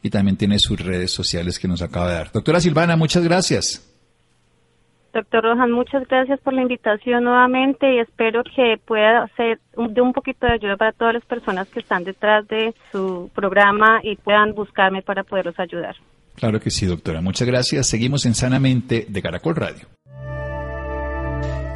y 0.03 0.09
también 0.09 0.35
tiene 0.37 0.59
sus 0.59 0.79
redes 0.79 1.11
sociales 1.11 1.59
que 1.59 1.67
nos 1.67 1.81
acaba 1.81 2.09
de 2.09 2.15
dar. 2.15 2.31
Doctora 2.31 2.59
Silvana, 2.59 2.95
muchas 2.95 3.23
gracias. 3.23 3.94
Doctor 5.15 5.45
Rojas, 5.45 5.69
muchas 5.69 6.05
gracias 6.09 6.41
por 6.41 6.51
la 6.51 6.61
invitación 6.61 7.23
nuevamente 7.23 7.89
y 7.95 7.99
espero 7.99 8.43
que 8.43 8.75
pueda 8.85 9.25
ser 9.37 9.61
de 9.77 10.01
un 10.01 10.11
poquito 10.11 10.45
de 10.45 10.55
ayuda 10.55 10.75
para 10.75 10.91
todas 10.91 11.13
las 11.13 11.23
personas 11.23 11.69
que 11.69 11.79
están 11.79 12.03
detrás 12.03 12.45
de 12.49 12.75
su 12.91 13.31
programa 13.33 14.01
y 14.03 14.17
puedan 14.17 14.53
buscarme 14.53 15.01
para 15.03 15.23
poderlos 15.23 15.57
ayudar. 15.57 15.95
Claro 16.35 16.59
que 16.59 16.69
sí, 16.69 16.85
doctora. 16.85 17.21
Muchas 17.21 17.47
gracias. 17.47 17.87
Seguimos 17.87 18.25
en 18.25 18.35
Sanamente 18.35 19.05
de 19.07 19.21
Caracol 19.21 19.55
Radio. 19.55 19.87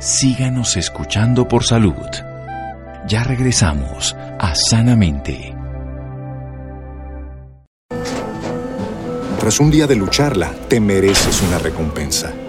Síganos 0.02 0.76
escuchando 0.76 1.48
por 1.48 1.64
salud. 1.64 1.96
Ya 3.08 3.24
regresamos 3.24 4.18
a 4.38 4.54
Sanamente. 4.54 5.56
Tras 9.40 9.62
un 9.62 9.72
día 9.72 9.88
de 9.88 9.96
lucharla, 9.96 10.52
te 10.68 10.82
mereces 10.82 11.42
una 11.48 11.58
recompensa 11.58 12.34